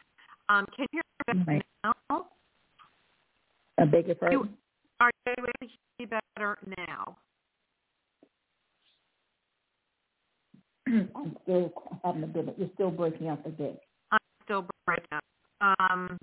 Um, 0.50 0.66
can 0.76 0.88
you 0.92 1.02
hear 1.28 1.36
me 1.36 1.44
Right. 1.48 1.66
now? 1.84 2.26
I 3.78 3.86
beg 3.86 4.08
your 4.08 4.16
pardon. 4.16 4.40
You, 4.40 4.50
are 5.00 5.12
you 5.26 5.34
able 5.38 5.48
to 5.62 5.68
hear 5.68 5.78
me 6.00 6.06
better 6.06 6.58
now? 6.78 7.18
I'm 10.88 11.36
still 11.44 11.74
having 12.04 12.24
a 12.24 12.25
bit. 12.36 12.50
Of, 12.50 12.60
you're 12.60 12.70
still 12.74 12.92
breaking 12.92 13.30
up 13.30 13.46
a 13.46 13.50
bit. 13.50 13.80
I'm 14.12 14.20
still 14.44 14.66
breaking 14.86 15.06
up. 15.14 15.24
Um, 15.80 16.18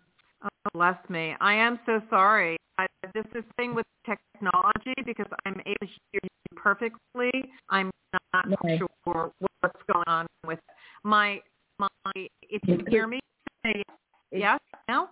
oh, 0.45 0.49
bless 0.75 0.97
me. 1.09 1.35
I 1.41 1.55
am 1.55 1.79
so 1.87 2.01
sorry. 2.11 2.57
I, 2.79 2.87
this 3.15 3.25
is 3.35 3.45
thing 3.57 3.75
with 3.75 3.87
technology 4.07 4.95
because 5.05 5.27
I'm 5.45 5.61
able 5.67 5.77
to 5.81 5.87
hear 5.87 6.21
you 6.23 6.57
perfectly. 6.57 7.31
I'm 7.71 7.91
not 8.33 8.47
Right. 8.65 8.79
sure 8.79 9.33
what's 9.61 9.83
going 9.93 10.05
on 10.07 10.27
with 10.47 10.59
my 11.05 11.41
my. 11.79 11.89
If 12.15 12.63
you 12.67 12.79
can 12.79 12.87
hear 12.87 13.07
me, 13.07 13.21
say 13.65 13.83
yes 14.31 14.61
now. 14.89 15.11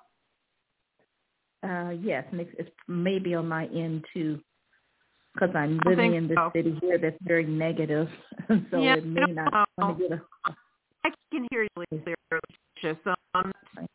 Uh, 1.62 1.90
yes, 1.90 2.24
and 2.32 2.40
it's, 2.40 2.50
it's 2.58 2.70
maybe 2.88 3.34
on 3.34 3.46
my 3.46 3.66
end 3.66 4.04
too, 4.14 4.40
because 5.34 5.54
I'm 5.54 5.78
living 5.84 6.14
in 6.14 6.26
this 6.26 6.36
so. 6.36 6.50
city 6.54 6.78
here 6.80 6.96
that's 6.96 7.18
very 7.22 7.44
negative, 7.44 8.08
so 8.70 8.80
Yeah, 8.82 8.96
it 8.96 9.04
may 9.04 9.26
not. 9.26 9.52
no. 9.52 9.64
I'm 9.78 9.96
gonna 9.96 9.98
get 9.98 10.12
a, 10.12 10.22
I 11.04 11.10
can 11.30 11.46
hear 11.50 11.64
you 11.64 11.68
really 11.76 12.02
clearly, 12.02 12.40
Patricia, 12.74 12.98
so 13.04 13.14
I'm 13.34 13.52
not 13.76 13.86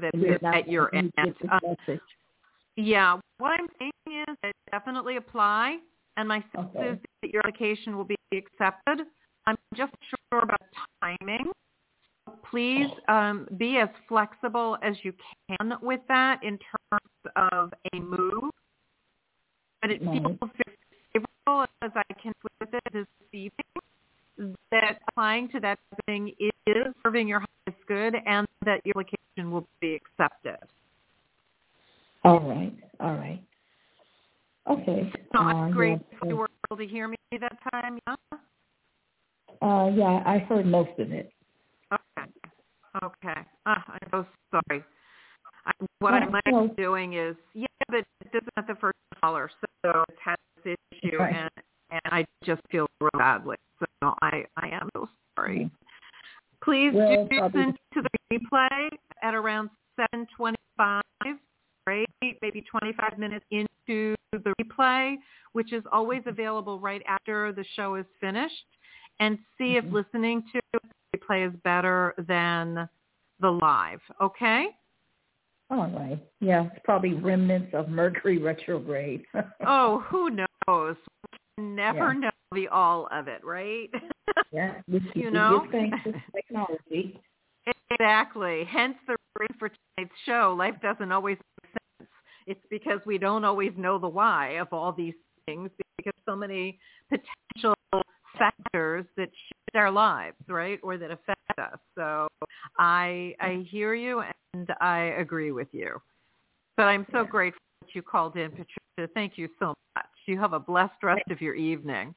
so 0.00 0.18
clear 0.18 0.20
that 0.20 0.20
you're 0.20 0.34
it's 0.34 0.44
at 0.44 0.68
your 0.68 0.94
end. 0.94 1.12
message. 1.16 2.00
Yeah, 2.76 3.18
what 3.38 3.58
I'm 3.58 3.68
saying 3.78 4.24
is 4.28 4.36
that 4.42 4.52
definitely 4.70 5.16
apply, 5.16 5.78
and 6.16 6.28
my 6.28 6.44
sense 6.54 6.68
Okay. 6.76 6.90
is 6.90 6.98
that 7.22 7.30
your 7.30 7.46
application 7.46 7.96
will 7.96 8.04
be 8.04 8.16
accepted. 8.32 9.06
I'm 9.46 9.56
just 9.74 9.92
sure 10.30 10.42
about 10.42 10.60
timing. 11.00 11.50
Please 12.50 12.90
um, 13.08 13.46
be 13.56 13.78
as 13.78 13.88
flexible 14.08 14.76
as 14.82 14.94
you 15.02 15.12
can 15.48 15.74
with 15.80 16.00
that 16.08 16.42
in 16.42 16.58
terms 16.58 17.36
of 17.52 17.72
a 17.92 18.00
move. 18.00 18.50
But 19.80 19.90
it 19.90 20.02
Right. 20.02 20.22
feels 20.22 20.38
very 20.40 20.76
favorable 21.12 21.66
as 21.82 21.92
I 21.94 22.02
can 22.20 22.32
with 22.60 22.74
it 22.74 22.82
this 22.92 23.06
evening 23.32 23.86
that 24.70 24.98
applying 25.08 25.48
to 25.50 25.60
that 25.60 25.78
thing 26.06 26.34
is 26.66 26.86
serving 27.02 27.28
your 27.28 27.40
highest 27.40 27.86
good 27.86 28.14
and 28.26 28.46
that 28.64 28.80
your 28.84 28.92
application 28.92 29.15
will 29.44 29.66
be 29.80 29.94
accepted. 29.94 30.56
All 32.24 32.40
right, 32.40 32.72
all 33.00 33.14
right. 33.14 33.42
Okay. 34.68 35.12
So 35.32 35.38
uh, 35.38 35.42
I'm 35.42 35.70
grateful 35.72 36.06
yeah, 36.22 36.28
you 36.30 36.36
were 36.36 36.48
able 36.68 36.76
to 36.78 36.86
hear 36.86 37.06
me 37.08 37.16
that 37.40 37.56
time. 37.72 37.98
Yeah. 38.06 38.14
Uh, 39.62 39.88
yeah, 39.94 40.22
I 40.26 40.38
heard 40.48 40.66
most 40.66 40.98
of 40.98 41.12
it. 41.12 41.30
Okay. 41.92 42.30
Okay. 43.04 43.40
Uh, 43.64 43.74
I'm 43.88 44.08
so 44.10 44.26
sorry. 44.50 44.82
I, 45.66 45.72
what 46.00 46.14
Yeah, 46.14 46.20
I 46.20 46.28
might 46.28 46.42
well- 46.52 46.68
be 46.68 46.82
doing 46.82 47.12
is, 47.14 47.36
yeah, 47.54 47.66
but 47.88 48.04
this 48.32 48.42
is 48.42 48.48
not 48.56 48.66
the 48.66 48.74
first 48.76 48.96
caller, 49.22 49.50
so 49.84 50.04
it's 50.08 50.18
had 50.22 50.36
this 50.64 50.76
issue, 50.92 51.18
Right. 51.18 51.34
and 51.34 51.50
and 51.90 52.00
I 52.06 52.24
just 52.44 52.60
feel 52.70 52.86
real 53.00 53.10
badly. 53.16 53.56
So 53.78 54.14
I 54.22 54.44
I 54.56 54.68
am 54.68 54.88
so 54.96 55.08
sorry. 55.38 55.70
Please 56.66 56.92
Well, 56.92 57.28
do 57.28 57.38
probably- 57.38 57.60
listen 57.60 57.78
to 57.94 58.02
the 58.02 58.08
replay 58.32 58.88
at 59.22 59.34
around 59.34 59.70
7:25, 59.94 61.38
right? 61.86 62.08
Maybe 62.42 62.60
25 62.62 63.18
minutes 63.18 63.46
into 63.52 64.16
the 64.32 64.52
replay, 64.60 65.16
which 65.52 65.72
is 65.72 65.86
always 65.92 66.26
available 66.26 66.80
right 66.80 67.02
after 67.06 67.52
the 67.52 67.62
show 67.76 67.94
is 67.94 68.04
finished. 68.20 68.66
and 69.18 69.38
see 69.56 69.76
mm-hmm. 69.76 69.86
if 69.86 69.92
listening 69.94 70.42
to 70.52 70.60
the 70.74 70.80
replay 71.16 71.48
is 71.48 71.56
better 71.62 72.12
than 72.18 72.86
the 73.40 73.50
live. 73.50 74.02
Okay? 74.20 74.76
All 75.70 75.86
right. 75.86 76.18
Yeah, 76.40 76.66
it's 76.66 76.84
probably 76.84 77.14
remnants 77.14 77.72
of 77.72 77.88
Mercury 77.88 78.36
retrograde. 78.36 79.24
oh, 79.66 80.00
who 80.00 80.28
knows? 80.28 80.96
never 81.58 82.12
yeah. 82.12 82.18
know 82.18 82.30
the 82.54 82.68
all 82.68 83.08
of 83.12 83.28
it, 83.28 83.44
right? 83.44 83.90
yeah, 84.52 84.74
you 85.14 85.30
know, 85.30 85.66
technology. 86.34 87.20
Exactly. 87.90 88.64
Hence 88.70 88.96
the 89.06 89.16
reason 89.38 89.56
for 89.58 89.70
tonight's 89.96 90.14
show. 90.24 90.54
Life 90.56 90.74
doesn't 90.82 91.10
always 91.10 91.36
make 91.62 91.72
sense. 91.72 92.10
It's 92.46 92.66
because 92.70 93.00
we 93.04 93.18
don't 93.18 93.44
always 93.44 93.72
know 93.76 93.98
the 93.98 94.08
why 94.08 94.58
of 94.58 94.68
all 94.72 94.92
these 94.92 95.14
things 95.46 95.70
because 95.96 96.12
so 96.28 96.36
many 96.36 96.78
potential 97.08 97.74
factors 98.38 99.04
that 99.16 99.28
shift 99.28 99.76
our 99.76 99.90
lives, 99.90 100.36
right, 100.48 100.78
or 100.82 100.98
that 100.98 101.10
affect 101.10 101.58
us. 101.58 101.78
So 101.96 102.28
I 102.78 103.34
I 103.40 103.66
hear 103.70 103.94
you 103.94 104.22
and 104.54 104.70
I 104.80 105.14
agree 105.18 105.52
with 105.52 105.68
you. 105.72 106.00
But 106.76 106.84
I'm 106.84 107.06
so 107.10 107.22
yeah. 107.22 107.28
grateful 107.30 107.60
that 107.80 107.94
you 107.94 108.02
called 108.02 108.36
in, 108.36 108.50
Patricia. 108.50 109.10
Thank 109.14 109.36
you 109.36 109.48
so 109.58 109.74
much. 109.96 110.06
You 110.26 110.38
have 110.38 110.52
a 110.52 110.60
blessed 110.60 111.02
rest 111.02 111.30
of 111.30 111.40
your 111.40 111.54
evening. 111.54 112.14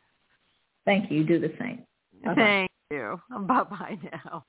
Thank 0.86 1.12
you. 1.12 1.24
Do 1.24 1.40
the 1.40 1.54
same. 1.60 1.84
Bye-bye. 2.24 2.36
Thank 2.36 2.72
you. 2.92 3.20
Bye 3.42 3.64
bye 3.64 3.98
now. 4.12 4.46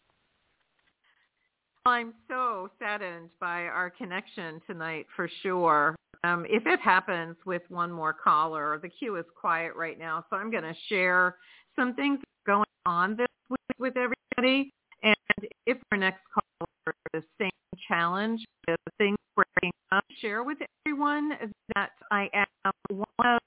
I'm 1.87 2.13
so 2.29 2.71
saddened 2.79 3.31
by 3.41 3.65
our 3.65 3.91
connection 3.91 4.61
tonight 4.67 5.07
for 5.17 5.31
sure. 5.43 5.97
Um, 6.25 6.45
if 6.49 6.67
it 6.67 6.79
happens 6.81 7.37
with 7.47 7.63
one 7.69 7.91
more 7.91 8.13
caller, 8.13 8.79
the 8.83 8.89
queue 8.89 9.17
is 9.17 9.25
quiet 9.39 9.75
right 9.75 9.99
now, 9.99 10.25
so 10.29 10.37
I'm 10.37 10.51
going 10.51 10.65
to 10.65 10.75
share 10.89 11.37
some 11.77 11.95
things 11.95 12.19
going 12.47 12.67
on 12.85 13.17
this 13.17 13.29
week 13.49 13.79
with 13.79 13.95
everybody. 13.97 14.71
And 15.03 15.49
if 15.67 15.79
our 15.91 15.99
next 15.99 16.21
caller 16.35 16.95
the 17.13 17.23
same 17.41 17.51
challenge 17.89 18.45
with 18.69 18.79
things 18.99 19.17
breaking 19.35 19.73
up, 19.91 20.05
share 20.21 20.43
with 20.43 20.59
everyone 20.87 21.31
that 21.75 21.91
I 22.11 22.29
am 22.35 22.73
one 22.91 23.07
of 23.25 23.41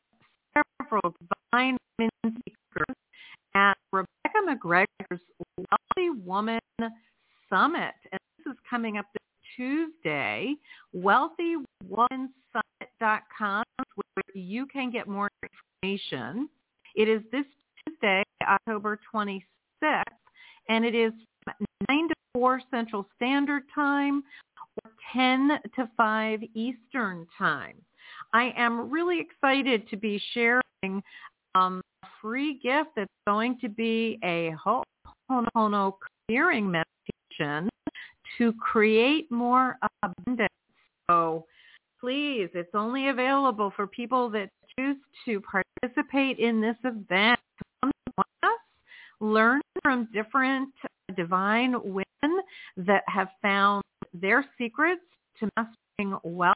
several 0.81 1.13
divine 1.51 1.77
at 3.55 3.77
Rebecca 3.91 4.39
McGregor's 4.47 5.21
Wealthy 5.57 6.09
Woman 6.25 6.59
Summit. 7.49 7.93
And 8.11 8.19
this 8.37 8.53
is 8.53 8.59
coming 8.69 8.97
up 8.97 9.05
this 9.13 9.21
Tuesday, 9.55 10.55
wealthywomansummit.com, 10.95 13.63
where 13.95 14.23
you 14.33 14.65
can 14.65 14.91
get 14.91 15.07
more 15.07 15.29
information. 15.83 16.49
It 16.95 17.07
is 17.07 17.21
this 17.31 17.45
Tuesday, 17.85 18.23
October 18.47 18.99
26th, 19.13 20.03
and 20.69 20.85
it 20.85 20.95
is 20.95 21.11
9 21.89 22.07
to 22.07 22.15
4 22.33 22.61
Central 22.71 23.05
Standard 23.15 23.63
Time 23.75 24.23
or 24.83 24.91
10 25.13 25.59
to 25.75 25.87
5 25.95 26.39
Eastern 26.55 27.27
Time. 27.37 27.75
I 28.33 28.51
am 28.57 28.89
really 28.89 29.19
excited 29.19 29.87
to 29.89 29.97
be 29.97 30.19
sharing 30.33 31.03
um, 31.55 31.81
free 32.21 32.59
gift 32.59 32.89
that's 32.95 33.09
going 33.27 33.57
to 33.59 33.69
be 33.69 34.19
a 34.23 34.53
Ho'oponopono 34.63 35.93
clearing 36.27 36.69
meditation 36.71 37.69
to 38.37 38.53
create 38.53 39.31
more 39.31 39.77
abundance. 40.03 40.49
So 41.09 41.45
please, 41.99 42.49
it's 42.53 42.73
only 42.73 43.09
available 43.09 43.71
for 43.75 43.87
people 43.87 44.29
that 44.31 44.49
choose 44.77 44.97
to 45.25 45.41
participate 45.41 46.39
in 46.39 46.61
this 46.61 46.77
event. 46.83 47.39
Come 47.81 47.91
us, 48.43 48.59
learn 49.19 49.61
from 49.81 50.07
different 50.13 50.69
divine 51.15 51.75
women 51.83 52.43
that 52.77 53.03
have 53.07 53.29
found 53.41 53.83
their 54.13 54.45
secrets 54.57 55.01
to 55.39 55.49
mastering 55.57 56.17
wealth 56.23 56.55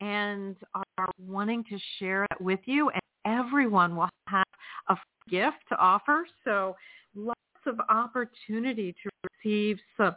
and 0.00 0.56
are 0.74 1.10
wanting 1.18 1.64
to 1.64 1.78
share 1.98 2.24
it 2.24 2.40
with 2.40 2.60
you. 2.64 2.90
And 2.90 3.02
everyone 3.28 3.96
will 3.96 4.08
have 4.28 4.44
a 4.88 4.96
gift 5.28 5.58
to 5.68 5.76
offer. 5.76 6.26
So 6.44 6.76
lots 7.14 7.38
of 7.66 7.78
opportunity 7.88 8.94
to 9.02 9.10
receive 9.44 9.78
some 9.96 10.16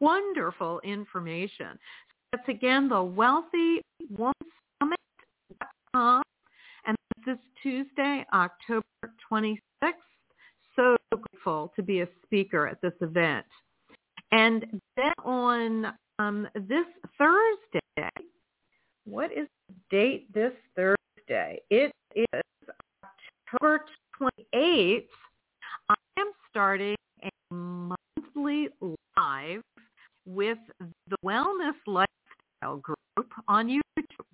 wonderful 0.00 0.80
information. 0.80 1.78
That's 2.32 2.48
again 2.48 2.88
the 2.88 3.02
Wealthy 3.02 3.80
Woman 4.10 4.32
Summit.com. 4.80 6.22
And 6.86 6.96
this 7.24 7.34
is 7.34 7.40
Tuesday, 7.62 8.24
October 8.32 8.84
26th. 9.30 9.58
So 10.76 10.96
grateful 11.10 11.72
to 11.76 11.82
be 11.82 12.00
a 12.00 12.08
speaker 12.24 12.66
at 12.66 12.80
this 12.82 12.94
event. 13.00 13.46
And 14.32 14.80
then 14.96 15.12
on 15.24 15.92
um, 16.18 16.48
this 16.54 16.86
Thursday, 17.16 18.10
what 19.04 19.30
is 19.30 19.46
the 19.68 19.74
date 19.90 20.32
this 20.34 20.52
Thursday? 20.74 20.96
It 21.28 21.92
is 22.14 22.26
October 23.52 23.84
28th. 24.20 25.06
I 25.88 25.94
am 26.18 26.30
starting 26.50 26.96
a 27.22 27.54
monthly 27.54 28.68
live 29.16 29.62
with 30.26 30.58
the 30.78 31.16
Wellness 31.24 31.74
Lifestyle 31.86 32.76
Group 32.82 33.30
on 33.48 33.68
YouTube. 33.68 34.26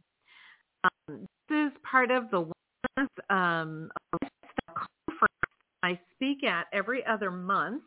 Um, 0.85 1.27
this 1.49 1.67
is 1.67 1.73
part 1.89 2.11
of 2.11 2.31
the 2.31 2.45
Wellness 2.99 3.09
um, 3.31 3.91
Conference 4.75 5.33
I 5.85 5.99
speak 6.15 6.43
at 6.43 6.67
every 6.73 7.07
other 7.07 7.31
month. 7.31 7.83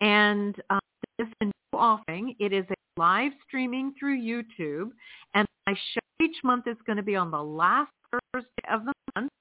And 0.00 0.56
um, 0.70 0.80
this 1.18 1.28
is 1.28 1.34
a 1.42 1.44
new 1.44 1.52
offering. 1.74 2.34
It 2.38 2.54
is 2.54 2.64
a 2.70 3.00
live 3.00 3.32
streaming 3.46 3.92
through 3.98 4.20
YouTube. 4.20 4.90
And 5.34 5.46
my 5.66 5.74
show 5.74 6.00
each 6.24 6.36
month 6.42 6.66
is 6.66 6.76
going 6.86 6.96
to 6.96 7.02
be 7.02 7.16
on 7.16 7.30
the 7.30 7.42
last 7.42 7.90
Thursday 8.32 8.48
of 8.70 8.84
the 8.84 8.92
month. 9.14 9.32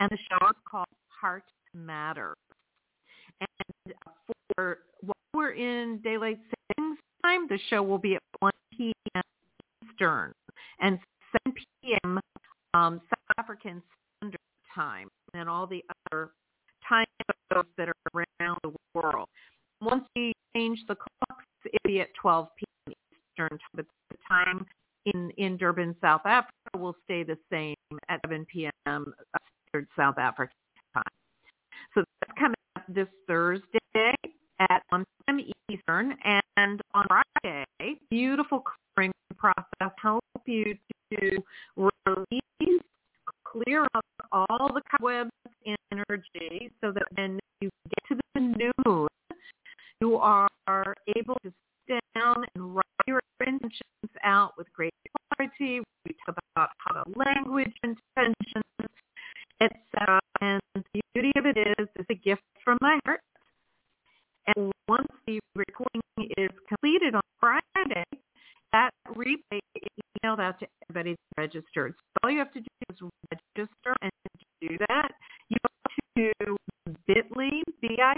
And 0.00 0.10
the 0.10 0.18
show 0.28 0.46
is 0.48 0.56
called 0.68 0.86
Heart 1.08 1.44
Matters. 1.74 2.36
And 3.40 3.94
for 4.56 4.78
while 5.00 5.14
we're 5.34 5.52
in 5.52 6.00
daylight 6.02 6.38
savings 6.76 6.98
time, 7.24 7.46
the 7.48 7.58
show 7.68 7.82
will 7.82 7.98
be 7.98 8.14
at 8.16 8.22
1 8.40 8.52
p.m. 8.76 9.22
Eastern 9.84 10.32
and 10.80 10.98
7 11.44 11.54
p.m. 11.82 12.20
Um, 12.74 13.00
South 13.08 13.38
African 13.38 13.82
Standard 14.18 14.38
Time 14.74 15.08
and 15.34 15.48
all 15.48 15.66
the 15.66 15.82
other 16.10 16.30
time 16.88 17.06
zones 17.52 17.66
that 17.78 17.88
are 17.88 18.24
around 18.40 18.58
the 18.62 18.72
world. 18.94 19.28
Once 19.80 20.04
we 20.16 20.32
change 20.54 20.78
the 20.88 20.94
clocks, 20.94 21.44
it'll 21.64 21.78
be 21.84 22.00
at 22.00 22.08
12 22.20 22.48
p.m. 22.56 22.94
Eastern 23.12 23.58
but 23.74 23.86
the 24.10 24.16
time 24.28 24.66
in, 25.06 25.30
in 25.36 25.56
Durban, 25.56 25.94
South 26.00 26.22
Africa 26.24 26.52
will 26.76 26.96
stay 27.04 27.22
the 27.22 27.38
same 27.50 27.76
at 28.08 28.20
7 28.26 28.46
p.m. 28.52 28.72
Uh, 29.34 29.80
South 29.96 30.18
Africa 30.18 30.52
time. 30.94 31.02
So 31.94 32.04
that's 32.20 32.38
coming 32.38 32.54
up 32.76 32.84
this 32.88 33.08
Thursday 33.26 34.14
at 34.60 34.82
1 34.90 35.04
p.m. 35.26 35.40
Eastern. 35.70 36.14
And 36.56 36.80
on 36.94 37.06
Friday, 37.08 37.64
beautiful 38.10 38.62
clearing 38.94 39.12
process 39.36 39.92
help 40.00 40.22
you 40.46 40.76
to 41.12 41.42
release, 41.76 42.82
clear 43.44 43.86
up 43.94 44.04
all 44.32 44.70
the 44.72 44.82
cobwebs 44.90 45.30
energy 45.66 46.70
so 46.80 46.92
that 46.92 47.04
when 47.16 47.38
you 47.60 47.70
get 47.88 48.16
to 48.16 48.20
the 48.34 48.40
new 48.40 48.72
moon, 48.86 49.08
you 50.00 50.16
are 50.16 50.48
able 51.16 51.36
to 51.44 51.52
down 51.88 52.44
and 52.54 52.74
write 52.74 52.84
your 53.06 53.20
intentions 53.40 53.82
out 54.22 54.52
with 54.56 54.72
great 54.72 54.94
clarity. 55.36 55.80
We 56.04 56.14
talk 56.26 56.36
about 56.56 56.70
how 56.78 57.02
to 57.02 57.04
language 57.16 57.72
intentions, 57.82 58.90
etc. 59.60 60.20
And 60.40 60.60
the 60.74 61.00
beauty 61.14 61.32
of 61.36 61.46
it 61.46 61.56
is, 61.56 61.88
it's 61.96 62.10
a 62.10 62.14
gift 62.14 62.42
from 62.64 62.78
my 62.80 62.98
heart 63.04 63.20
and 64.46 64.72
once 64.88 65.08
the 65.26 65.40
recording 65.54 66.02
is 66.36 66.50
completed 66.68 67.14
on 67.14 67.22
Friday, 67.40 68.04
that 68.72 68.90
replay 69.08 69.60
is 69.74 70.04
emailed 70.22 70.40
out 70.40 70.58
to 70.60 70.66
everybody 70.82 71.16
registered. 71.38 71.94
So 71.96 72.18
all 72.22 72.30
you 72.30 72.38
have 72.38 72.52
to 72.52 72.60
do 72.60 72.66
is 72.90 72.98
register, 73.56 73.94
and 74.02 74.10
do 74.60 74.76
that, 74.88 75.12
you 75.48 75.56
go 75.62 75.68
to 76.16 76.56
bit.ly, 77.06 77.62
bit.ly, 77.80 78.14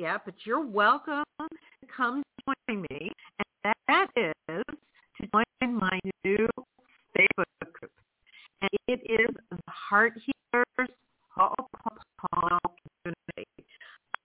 yet, 0.00 0.22
but 0.24 0.34
you're 0.44 0.64
welcome 0.64 1.22
to 1.38 1.86
come 1.94 2.22
join 2.46 2.82
me. 2.90 3.12
And 3.38 3.74
that 3.88 4.06
is 4.16 4.64
to 5.20 5.28
join 5.32 5.74
my 5.74 5.98
new 6.24 6.48
Facebook 7.16 7.72
group. 7.72 7.92
And 8.62 8.70
it 8.88 9.00
is 9.04 9.28
the 9.50 9.58
Heart 9.68 10.14
Healers 10.14 10.90
Ho'oponopono 11.36 12.58
community. 13.04 13.46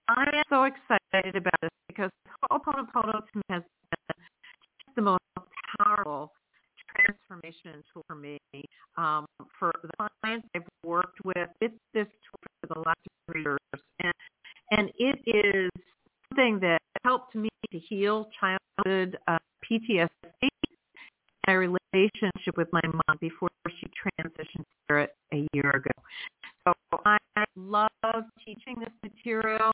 I 0.07 0.23
am 0.23 0.43
so 0.49 0.63
excited 0.63 1.35
about 1.35 1.53
this 1.61 1.69
because 1.87 2.11
Ho'oponopono 2.49 3.21
has 3.49 3.63
been 3.63 4.15
just 4.15 4.95
the 4.95 5.01
most 5.01 5.19
powerful 5.77 6.31
transformation 6.95 7.83
tool 7.93 8.03
for 8.07 8.15
me 8.15 8.37
um, 8.97 9.25
for 9.59 9.71
the 9.83 9.89
clients 10.21 10.47
I've 10.55 10.63
worked 10.85 11.19
with 11.25 11.49
with 11.61 11.71
this 11.93 12.07
tool 12.07 12.39
for 12.61 12.73
the 12.73 12.79
last 12.79 12.99
three 13.29 13.43
years, 13.43 13.59
and 14.01 14.13
and 14.71 14.91
it 14.97 15.19
is 15.25 15.69
something 16.29 16.59
that 16.59 16.79
helped 17.03 17.35
me 17.35 17.49
to 17.71 17.79
heal 17.79 18.29
childhood 18.39 19.17
uh, 19.27 19.37
PTSD 19.69 20.49
my 21.47 21.53
relationship 21.53 22.57
with 22.57 22.67
my 22.71 22.81
mom 22.83 23.17
before 23.21 23.49
she 23.79 23.85
transitioned 23.85 24.63
spirit 24.83 25.11
a 25.31 25.45
year 25.53 25.69
ago. 25.69 25.91
So 26.67 26.73
I 27.05 27.17
love 27.55 28.23
teaching 28.43 28.75
this 28.79 28.89
material. 29.03 29.71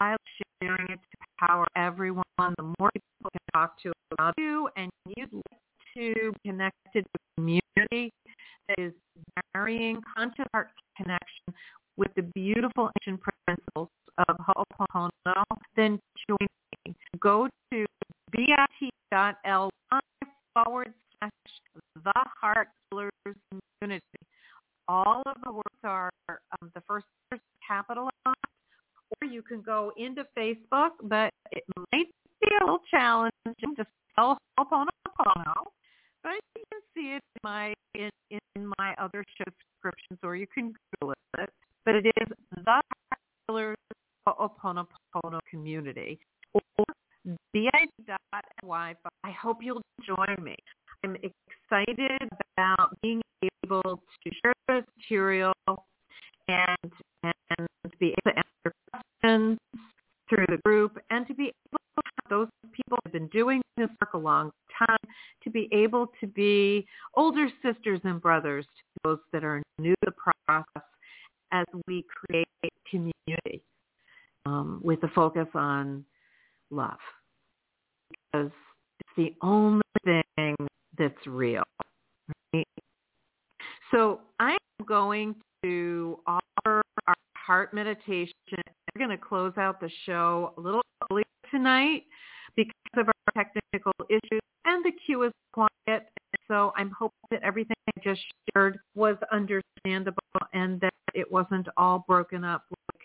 I 0.00 0.12
love 0.12 0.20
sharing 0.62 0.88
it 0.88 0.98
to 0.98 1.46
power 1.46 1.66
everyone. 1.76 2.24
The 2.38 2.74
more 2.78 2.90
people 2.94 3.30
can 3.32 3.40
talk 3.52 3.78
to 3.82 3.92
about 4.12 4.32
you 4.38 4.70
and 4.76 4.90
you'd 5.14 5.30
like 5.30 5.60
to 5.94 6.32
be 6.42 6.50
connected 6.50 7.04
to 7.04 7.10
a 7.14 7.34
community 7.36 8.10
that 8.68 8.78
is 8.78 8.94
marrying 9.54 10.00
conscious 10.16 10.46
heart 10.54 10.70
connection 10.96 11.54
with 12.00 12.08
the 12.16 12.22
beautiful 12.34 12.90
ancient 13.02 13.20
principles 13.46 13.88
of 14.28 14.36
Ho'oponopono, 14.38 15.44
then 15.76 16.00
join 16.26 16.48
me. 16.86 16.94
Go 17.20 17.48
to 17.72 17.86
bit.ly 18.32 20.00
forward 20.54 20.92
slash 21.18 21.30
the 22.04 22.12
heart 22.40 22.68
healers 22.90 23.12
community. 23.80 24.04
All 25.26 25.32
of 25.32 25.42
the 25.44 25.52
words 25.52 25.84
are 25.84 26.10
um, 26.28 26.70
the 26.74 26.82
first 26.88 27.04
capitalized, 27.66 28.10
or 28.26 29.28
you 29.28 29.42
can 29.42 29.60
go 29.60 29.92
into 29.98 30.24
Facebook, 30.36 30.90
but 31.02 31.30
it 31.52 31.62
might 31.76 32.06
be 32.40 32.48
a 32.60 32.64
little 32.64 32.78
challenging 32.90 33.76
to 33.76 33.86
spell 34.12 34.38
Ho'oponopono, 34.58 35.54
but 36.22 36.32
you 36.56 36.62
can 36.72 36.80
see 36.94 37.16
it 37.16 37.22
in 37.34 37.40
my 37.44 37.74
in, 37.94 38.10
in 38.30 38.72
my 38.78 38.94
other 38.98 39.22
show 39.36 39.44
descriptions, 39.44 40.18
or 40.22 40.36
you 40.36 40.46
can 40.46 40.72
Google 41.00 41.14
it. 41.38 41.50
But 41.84 41.96
it 41.96 42.06
is 42.06 42.28
the 42.64 42.80
Healers 43.46 43.76
Ho'oponopono 44.26 45.38
community, 45.50 46.18
or 46.54 46.84
bi.ly. 47.52 48.94
I 49.24 49.30
hope 49.32 49.58
you'll 49.60 49.82
join 50.06 50.42
me. 50.42 50.56
I'm 51.04 51.16
excited 51.16 52.28
about 52.56 52.96
being 53.02 53.20
able 53.64 53.82
to 53.82 54.30
share 54.42 54.52
this 54.68 54.84
material 55.10 55.52
and 56.48 56.92
and 57.22 57.68
be 57.98 58.08
able 58.08 58.32
to 58.32 58.36
answer 58.36 58.74
questions 58.90 59.58
through 60.28 60.46
the 60.48 60.58
group 60.64 60.98
and 61.10 61.26
to 61.26 61.34
be 61.34 61.44
able 61.44 61.78
to 61.96 62.02
have 62.04 62.30
those 62.30 62.48
people 62.72 62.98
have 63.04 63.12
been 63.12 63.26
doing 63.28 63.60
this 63.76 63.88
work 64.00 64.14
a 64.14 64.18
long 64.18 64.50
time 64.78 64.96
to 65.42 65.50
be 65.50 65.68
able 65.72 66.06
to 66.20 66.26
be 66.26 66.86
older 67.16 67.48
sisters 67.62 68.00
and 68.04 68.20
brothers 68.20 68.64
to 68.64 69.00
those 69.04 69.18
that 69.32 69.44
are 69.44 69.62
new 69.78 69.94
to 70.04 70.10
the 70.10 70.12
process 70.46 70.88
as 71.52 71.66
we 71.86 72.04
create 72.26 72.46
community 72.88 73.62
um, 74.46 74.80
with 74.82 75.02
a 75.02 75.08
focus 75.08 75.48
on 75.54 76.04
love 76.70 76.98
because 78.08 78.50
it's 79.00 79.10
the 79.16 79.34
only 79.42 79.82
thing 80.04 80.54
that's 80.96 81.26
real. 81.26 81.62
Right? 82.52 82.66
So 83.90 84.19
going 84.90 85.36
to 85.62 86.18
offer 86.26 86.82
our 87.06 87.14
heart 87.36 87.72
meditation. 87.72 88.34
We're 88.50 89.06
going 89.06 89.16
to 89.16 89.24
close 89.24 89.52
out 89.56 89.80
the 89.80 89.88
show 90.04 90.52
a 90.58 90.60
little 90.60 90.82
early 91.08 91.22
tonight 91.48 92.02
because 92.56 92.74
of 92.96 93.06
our 93.06 93.44
technical 93.44 93.92
issues 94.08 94.40
and 94.64 94.84
the 94.84 94.90
queue 95.06 95.22
is 95.22 95.32
quiet. 95.52 96.08
So 96.48 96.72
I'm 96.76 96.90
hoping 96.90 97.14
that 97.30 97.40
everything 97.44 97.76
I 97.96 98.00
just 98.02 98.20
shared 98.52 98.80
was 98.96 99.16
understandable 99.30 100.18
and 100.54 100.80
that 100.80 100.92
it 101.14 101.30
wasn't 101.30 101.68
all 101.76 102.04
broken 102.08 102.42
up 102.42 102.64
like 102.70 103.00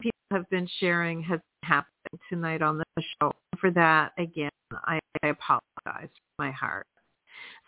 people 0.00 0.18
have 0.30 0.48
been 0.48 0.66
sharing 0.80 1.22
has 1.24 1.40
happened 1.62 2.20
tonight 2.30 2.62
on 2.62 2.78
the 2.78 3.02
show. 3.20 3.32
For 3.60 3.70
that, 3.72 4.12
again, 4.16 4.50
I, 4.86 4.98
I 5.22 5.26
apologize 5.26 6.08
from 6.08 6.38
my 6.38 6.50
heart. 6.52 6.86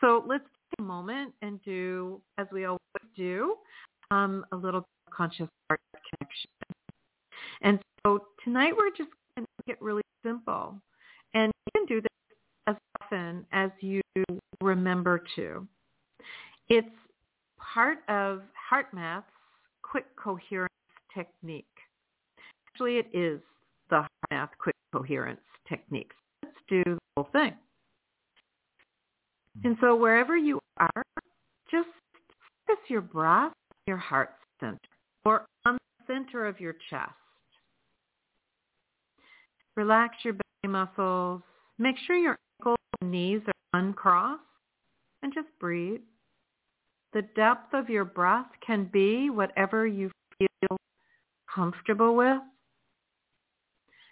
So 0.00 0.24
let's 0.26 0.44
take 0.44 0.80
a 0.80 0.82
moment 0.82 1.34
and 1.42 1.62
do, 1.62 2.22
as 2.38 2.46
we 2.50 2.64
always 2.64 2.80
do, 3.14 3.56
um, 4.10 4.44
a 4.52 4.53
little 4.64 4.84
conscious 5.12 5.48
heart 5.68 5.80
connection. 5.92 6.50
And 7.62 7.78
so 8.04 8.20
tonight 8.42 8.72
we're 8.76 8.90
just 8.90 9.10
going 9.36 9.46
to 9.46 9.64
make 9.66 9.76
it 9.76 9.82
really 9.82 10.02
simple. 10.24 10.74
And 11.34 11.52
you 11.66 11.80
can 11.80 11.86
do 11.86 12.00
this 12.00 12.10
as 12.66 12.76
often 13.02 13.46
as 13.52 13.70
you 13.80 14.00
remember 14.60 15.22
to. 15.36 15.66
It's 16.68 16.88
part 17.58 17.98
of 18.08 18.42
HeartMath's 18.72 19.24
quick 19.82 20.06
coherence 20.16 20.72
technique. 21.14 21.66
Actually, 22.68 22.96
it 22.96 23.06
is 23.12 23.40
the 23.90 24.06
HeartMath 24.32 24.48
quick 24.58 24.74
coherence 24.92 25.40
technique. 25.68 26.12
Let's 26.42 26.56
do 26.68 26.82
the 26.84 26.98
whole 27.16 27.28
thing. 27.32 27.52
And 29.62 29.76
so 29.80 29.94
wherever 29.94 30.36
you 30.36 30.58
are, 30.78 31.02
just 31.70 31.88
focus 32.66 32.82
your 32.88 33.02
breath, 33.02 33.52
your 33.86 33.96
heart 33.96 34.30
center, 34.58 34.78
or 35.24 35.46
on 35.64 35.74
the 35.74 36.12
center 36.12 36.43
of 36.54 36.60
your 36.60 36.74
chest. 36.90 37.12
Relax 39.76 40.16
your 40.22 40.34
belly 40.34 40.72
muscles. 40.72 41.42
Make 41.78 41.96
sure 42.06 42.16
your 42.16 42.38
ankles 42.60 42.76
and 43.00 43.10
knees 43.10 43.40
are 43.46 43.80
uncrossed 43.80 44.42
and 45.22 45.32
just 45.34 45.48
breathe. 45.58 46.00
The 47.12 47.22
depth 47.34 47.74
of 47.74 47.88
your 47.88 48.04
breath 48.04 48.46
can 48.64 48.88
be 48.92 49.30
whatever 49.30 49.86
you 49.86 50.10
feel 50.38 50.76
comfortable 51.52 52.14
with. 52.14 52.40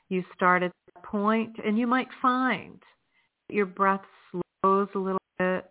You 0.08 0.24
start 0.34 0.62
at 0.62 0.72
that 0.94 1.04
point 1.04 1.56
and 1.64 1.78
you 1.78 1.86
might 1.86 2.08
find 2.20 2.80
that 3.48 3.54
your 3.54 3.66
breath 3.66 4.02
slows 4.30 4.88
a 4.94 4.98
little 4.98 5.18
bit 5.38 5.70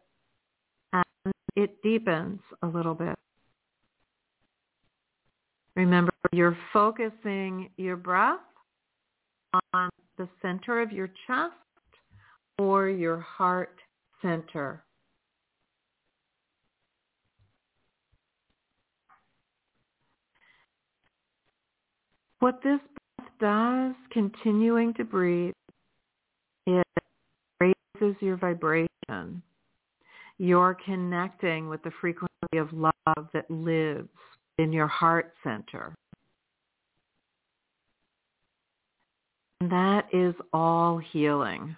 and 0.93 1.33
it 1.55 1.81
deepens 1.83 2.39
a 2.61 2.67
little 2.67 2.95
bit. 2.95 3.17
Remember, 5.75 6.11
you're 6.31 6.57
focusing 6.71 7.69
your 7.77 7.97
breath 7.97 8.39
on 9.73 9.89
the 10.17 10.29
center 10.41 10.81
of 10.81 10.91
your 10.91 11.09
chest 11.27 11.53
or 12.57 12.87
your 12.87 13.19
heart 13.19 13.75
center. 14.21 14.83
What 22.39 22.61
this 22.63 22.79
breath 23.17 23.29
does, 23.39 23.95
continuing 24.11 24.93
to 24.95 25.03
breathe, 25.03 25.53
it 26.65 26.87
raises 27.59 28.15
your 28.21 28.37
vibration. 28.37 29.41
You're 30.37 30.77
connecting 30.85 31.67
with 31.67 31.83
the 31.83 31.91
frequency 31.99 32.57
of 32.57 32.71
love 32.73 33.27
that 33.33 33.51
lives 33.51 34.09
in 34.57 34.71
your 34.73 34.87
heart 34.87 35.33
center. 35.43 35.93
That 39.71 40.05
is 40.11 40.35
all 40.51 40.97
healing. 40.97 41.77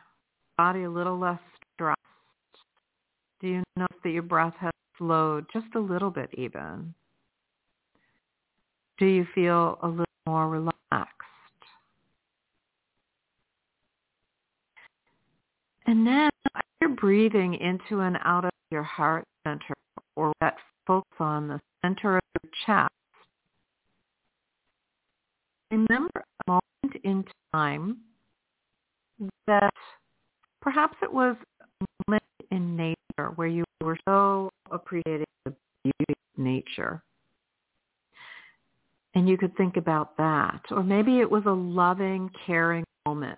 Body 0.58 0.84
a 0.84 0.90
little 0.90 1.20
less 1.20 1.40
stressed. 1.76 2.00
Do 3.40 3.48
you 3.48 3.64
notice 3.78 3.98
that 4.04 4.10
your 4.10 4.24
breath 4.24 4.56
has 4.60 4.72
slowed 4.98 5.46
just 5.54 5.68
a 5.76 5.80
little 5.80 6.10
bit 6.10 6.32
even? 6.34 6.92
Do 8.98 9.06
you 9.06 9.28
feel 9.36 9.78
a 9.84 9.88
little 9.88 10.06
more 10.26 10.50
relaxed? 10.50 10.74
And 15.86 16.08
then 16.08 16.32
you're 16.82 16.90
breathing 16.96 17.54
into 17.54 18.02
and 18.02 18.18
out 18.26 18.46
of 18.46 18.52
your 18.72 18.82
heart 18.82 19.24
center 19.46 19.76
or 20.16 20.34
that 20.42 20.56
focus 20.88 21.12
on 21.20 21.48
the 21.48 21.60
center 21.84 22.18
of 22.18 22.24
your 22.42 22.52
chest, 22.66 22.92
remember 25.70 26.24
a 26.48 26.52
moment 26.52 27.04
in 27.04 27.24
time 27.54 27.98
that 29.48 29.74
perhaps 30.62 30.98
it 31.02 31.12
was 31.12 31.36
moment 32.08 32.24
in 32.52 32.76
nature 32.76 33.32
where 33.36 33.48
you 33.48 33.64
were 33.82 33.98
so 34.08 34.50
appreciating 34.72 35.26
the 35.46 35.54
beauty 35.84 35.94
of 36.10 36.44
nature. 36.44 37.04
And 39.16 39.30
you 39.30 39.38
could 39.38 39.56
think 39.56 39.78
about 39.78 40.18
that. 40.18 40.62
Or 40.72 40.84
maybe 40.84 41.20
it 41.20 41.30
was 41.30 41.44
a 41.46 41.52
loving, 41.52 42.32
caring 42.46 42.84
moment 43.06 43.38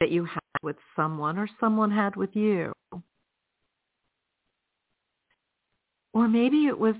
that 0.00 0.10
you 0.10 0.24
had 0.24 0.40
with 0.62 0.76
someone 0.96 1.38
or 1.38 1.48
someone 1.60 1.90
had 1.90 2.16
with 2.16 2.34
you. 2.34 2.72
Or 6.12 6.26
maybe 6.26 6.66
it 6.66 6.76
was 6.76 6.94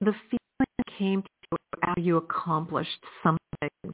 the 0.00 0.12
feeling 0.28 0.72
that 0.78 0.98
came 0.98 1.22
to 1.22 1.28
you 1.50 1.56
after 1.82 2.00
you 2.00 2.16
accomplished 2.18 2.90
something 3.22 3.38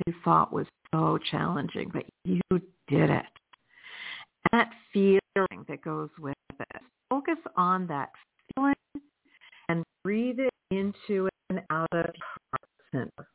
you 0.06 0.14
thought 0.24 0.52
was 0.52 0.66
so 0.92 1.18
challenging, 1.30 1.90
but 1.92 2.04
you 2.24 2.40
did 2.50 3.10
it. 3.10 3.26
And 4.50 4.52
that 4.52 4.70
feeling 4.92 5.64
that 5.68 5.82
goes 5.82 6.10
with 6.18 6.34
it. 6.58 6.82
Focus 7.10 7.38
on 7.56 7.86
that 7.88 8.10
feeling 8.54 8.74
and 9.68 9.84
breathe 10.02 10.38
it 10.38 10.52
into 10.70 11.28
and 11.50 11.62
out 11.70 11.88
of 11.92 12.06
your 12.14 12.50
heart 12.50 12.70
center. 12.92 13.28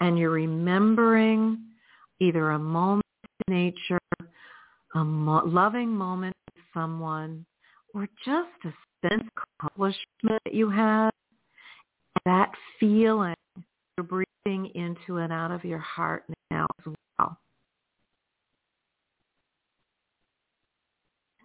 And 0.00 0.18
you're 0.18 0.30
remembering 0.30 1.58
either 2.20 2.50
a 2.50 2.58
moment 2.58 3.04
in 3.46 3.54
nature, 3.54 3.98
a 4.94 5.04
mo- 5.04 5.44
loving 5.46 5.88
moment 5.90 6.36
with 6.54 6.64
someone, 6.74 7.44
or 7.94 8.08
just 8.24 8.48
a 8.64 9.08
sense 9.08 9.22
of 9.36 9.44
accomplishment 9.58 10.42
that 10.44 10.54
you 10.54 10.70
had. 10.70 11.10
That 12.24 12.50
feeling 12.80 13.34
you're 13.96 14.04
breathing 14.04 14.70
into 14.74 15.18
and 15.18 15.32
out 15.32 15.50
of 15.50 15.64
your 15.76 15.82
heart 15.82 16.24
now 16.50 16.66
as 16.86 16.94
well. 17.18 17.36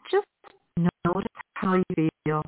Just 0.10 0.26
notice 1.06 1.28
how 1.56 1.76
you 1.76 2.10
feel. 2.24 2.42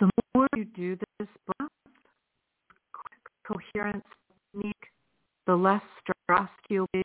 The 0.00 0.10
more 0.34 0.48
you 0.56 0.64
do 0.64 0.96
this 0.96 1.28
breath, 1.46 1.70
coherence 3.46 4.04
technique, 4.52 4.74
the 5.46 5.54
less 5.54 5.82
stressed 6.00 6.50
you'll 6.68 6.88
be 6.92 7.02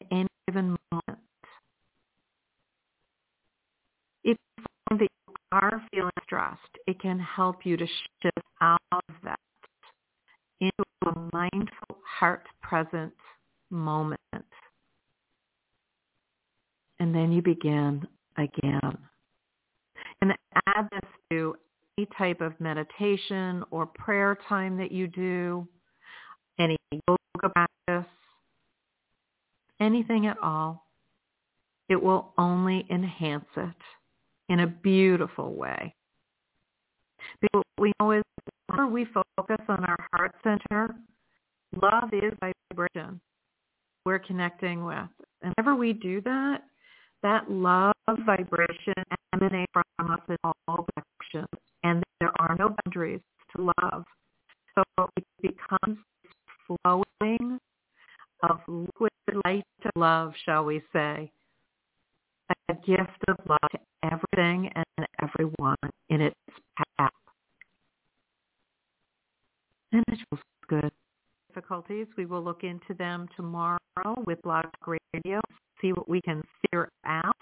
in 0.00 0.20
any 0.20 0.28
given 0.48 0.78
moment. 0.90 1.18
If 4.22 4.38
you 4.56 4.64
find 4.88 5.00
that 5.00 5.08
you 5.28 5.34
are 5.52 5.82
feeling 5.92 6.10
stressed, 6.22 6.60
it 6.86 6.98
can 6.98 7.18
help 7.18 7.66
you 7.66 7.76
to 7.76 7.86
shift 7.86 8.38
out 8.62 8.80
of 8.90 9.14
that 9.22 9.38
into 10.60 10.72
a 11.06 11.28
mindful, 11.32 11.98
heart-present 12.06 13.12
moment. 13.70 14.20
And 17.00 17.14
then 17.14 17.32
you 17.32 17.42
begin 17.42 18.06
again. 18.36 18.96
And 20.22 20.32
add 20.68 20.88
this 20.92 21.10
to 21.30 21.56
any 21.98 22.06
type 22.16 22.40
of 22.40 22.58
meditation 22.98 23.64
or 23.70 23.86
prayer 23.86 24.38
time 24.48 24.76
that 24.78 24.92
you 24.92 25.06
do, 25.06 25.66
any 26.58 26.76
yoga 27.08 27.52
practice, 27.52 28.10
anything 29.80 30.26
at 30.26 30.36
all. 30.42 30.86
It 31.88 32.02
will 32.02 32.32
only 32.38 32.86
enhance 32.90 33.44
it 33.56 33.74
in 34.48 34.60
a 34.60 34.66
beautiful 34.66 35.54
way. 35.54 35.94
Because 37.40 37.62
what 37.76 37.82
we 37.82 37.92
know 38.00 38.12
is 38.12 38.22
whenever 38.68 38.88
we 38.88 39.06
focus 39.06 39.64
on 39.68 39.84
our 39.84 40.08
heart 40.12 40.34
center, 40.42 40.94
love 41.82 42.10
is 42.12 42.32
vibration 42.40 43.20
we're 44.06 44.18
connecting 44.18 44.84
with. 44.84 45.08
And 45.42 45.52
whenever 45.56 45.74
we 45.74 45.92
do 45.92 46.20
that, 46.22 46.62
that 47.22 47.50
love 47.50 47.94
vibration 48.26 48.94
emanates 49.32 49.72
from 49.72 50.10
us 50.10 50.20
in 50.28 50.36
all 50.44 50.86
directions. 50.94 51.48
And 51.84 52.02
there 52.20 52.32
are 52.40 52.56
no 52.58 52.74
boundaries 52.84 53.20
to 53.54 53.72
love. 53.80 54.04
So 54.74 55.10
it 55.16 55.24
becomes 55.40 55.98
flowing 56.66 57.58
of 58.42 58.60
liquid 58.66 59.10
light 59.44 59.64
of 59.84 59.90
love, 59.94 60.32
shall 60.44 60.64
we 60.64 60.82
say. 60.92 61.30
A 62.68 62.74
gift 62.74 63.22
of 63.28 63.36
love 63.48 63.70
to 63.72 63.78
everything 64.02 64.70
and 64.74 65.06
everyone 65.22 65.76
in 66.08 66.20
its 66.20 66.34
path. 66.98 67.10
And 69.92 70.04
it 70.08 70.18
feels 70.28 70.42
good. 70.68 70.90
Difficulties, 71.48 72.06
we 72.16 72.26
will 72.26 72.42
look 72.42 72.64
into 72.64 72.94
them 72.98 73.28
tomorrow 73.36 73.78
with 74.26 74.42
Blog 74.42 74.64
Radio, 74.86 75.40
see 75.80 75.92
what 75.92 76.08
we 76.08 76.20
can 76.22 76.42
figure 76.62 76.88
out. 77.06 77.36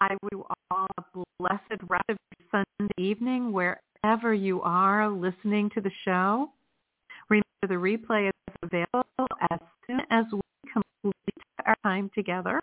I 0.00 0.16
you 0.32 0.44
all 0.70 0.86
a 0.98 1.02
blessed 1.38 1.82
rest 1.88 2.04
of 2.08 2.16
Sunday 2.50 2.94
evening 2.98 3.52
wherever 3.52 4.32
you 4.34 4.62
are 4.62 5.08
listening 5.08 5.70
to 5.74 5.80
the 5.80 5.90
show. 6.04 6.50
Remember 7.28 7.44
the 7.62 7.74
replay 7.74 8.28
is 8.28 8.54
available 8.62 9.28
as 9.50 9.58
soon 9.86 10.00
as 10.10 10.24
we 10.32 10.40
complete 10.72 11.14
our 11.66 11.76
time 11.82 12.10
together. 12.14 12.60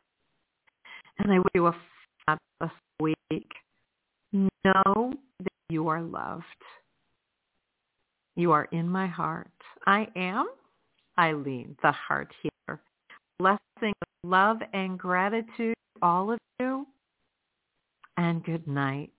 And 1.20 1.32
I 1.32 1.40
wish 1.40 1.48
you 1.54 1.68
a 1.68 1.76
fabulous 2.26 2.78
week. 3.00 3.52
Know 4.32 5.14
that 5.40 5.54
you 5.70 5.88
are 5.88 6.02
loved. 6.02 6.44
You 8.36 8.52
are 8.52 8.66
in 8.72 8.88
my 8.88 9.08
heart. 9.08 9.50
I 9.86 10.08
am 10.16 10.48
Ilene, 11.18 11.76
the 11.82 11.92
heart 11.92 12.32
healer. 12.42 12.80
Blessing 13.40 13.94
love 14.24 14.58
and 14.74 15.00
gratitude 15.00 15.74
to 15.96 16.06
all 16.06 16.32
of 16.32 16.40
you. 16.60 16.86
And 18.18 18.44
good 18.44 18.68
night. 18.68 19.12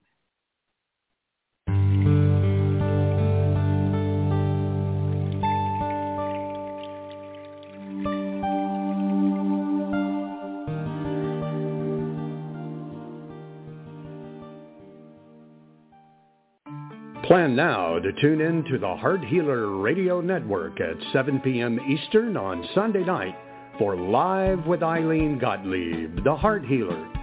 Plan 17.28 17.54
now 17.54 17.98
to 17.98 18.12
tune 18.20 18.40
in 18.40 18.64
to 18.64 18.78
the 18.78 18.96
Heart 18.96 19.22
Healer 19.26 19.76
Radio 19.76 20.20
Network 20.20 20.80
at 20.80 20.96
7 21.12 21.40
p.m. 21.40 21.78
Eastern 21.88 22.36
on 22.36 22.66
Sunday 22.74 23.04
night 23.04 23.36
for 23.78 23.96
Live 23.96 24.66
with 24.66 24.80
Ilene 24.80 25.38
Gottlieb, 25.38 26.24
the 26.24 26.34
Heart 26.34 26.64
Healer. 26.64 27.17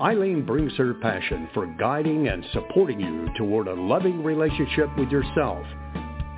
Ilene 0.00 0.46
brings 0.46 0.74
her 0.76 0.94
passion 0.94 1.46
for 1.52 1.66
guiding 1.66 2.28
and 2.28 2.42
supporting 2.54 2.98
you 2.98 3.28
toward 3.36 3.68
a 3.68 3.74
loving 3.74 4.24
relationship 4.24 4.88
with 4.96 5.10
yourself 5.10 5.62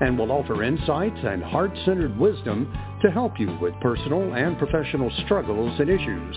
and 0.00 0.18
will 0.18 0.32
offer 0.32 0.64
insights 0.64 1.18
and 1.22 1.44
heart-centered 1.44 2.18
wisdom 2.18 2.76
to 3.02 3.10
help 3.12 3.38
you 3.38 3.56
with 3.60 3.72
personal 3.80 4.34
and 4.34 4.58
professional 4.58 5.12
struggles 5.24 5.78
and 5.78 5.88
issues. 5.88 6.36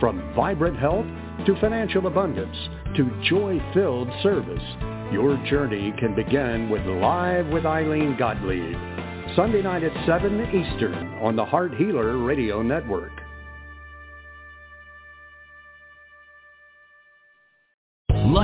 From 0.00 0.34
vibrant 0.34 0.76
health 0.76 1.06
to 1.46 1.60
financial 1.60 2.08
abundance 2.08 2.56
to 2.96 3.22
joy-filled 3.30 4.08
service, 4.24 4.64
your 5.12 5.36
journey 5.48 5.94
can 6.00 6.16
begin 6.16 6.68
with 6.68 6.84
Live 6.84 7.46
with 7.46 7.62
Ilene 7.62 8.18
Gottlieb. 8.18 8.76
Sunday 9.36 9.62
night 9.62 9.84
at 9.84 10.06
7 10.06 10.40
Eastern 10.48 11.14
on 11.22 11.36
the 11.36 11.44
Heart 11.44 11.76
Healer 11.76 12.18
Radio 12.18 12.60
Network. 12.60 13.15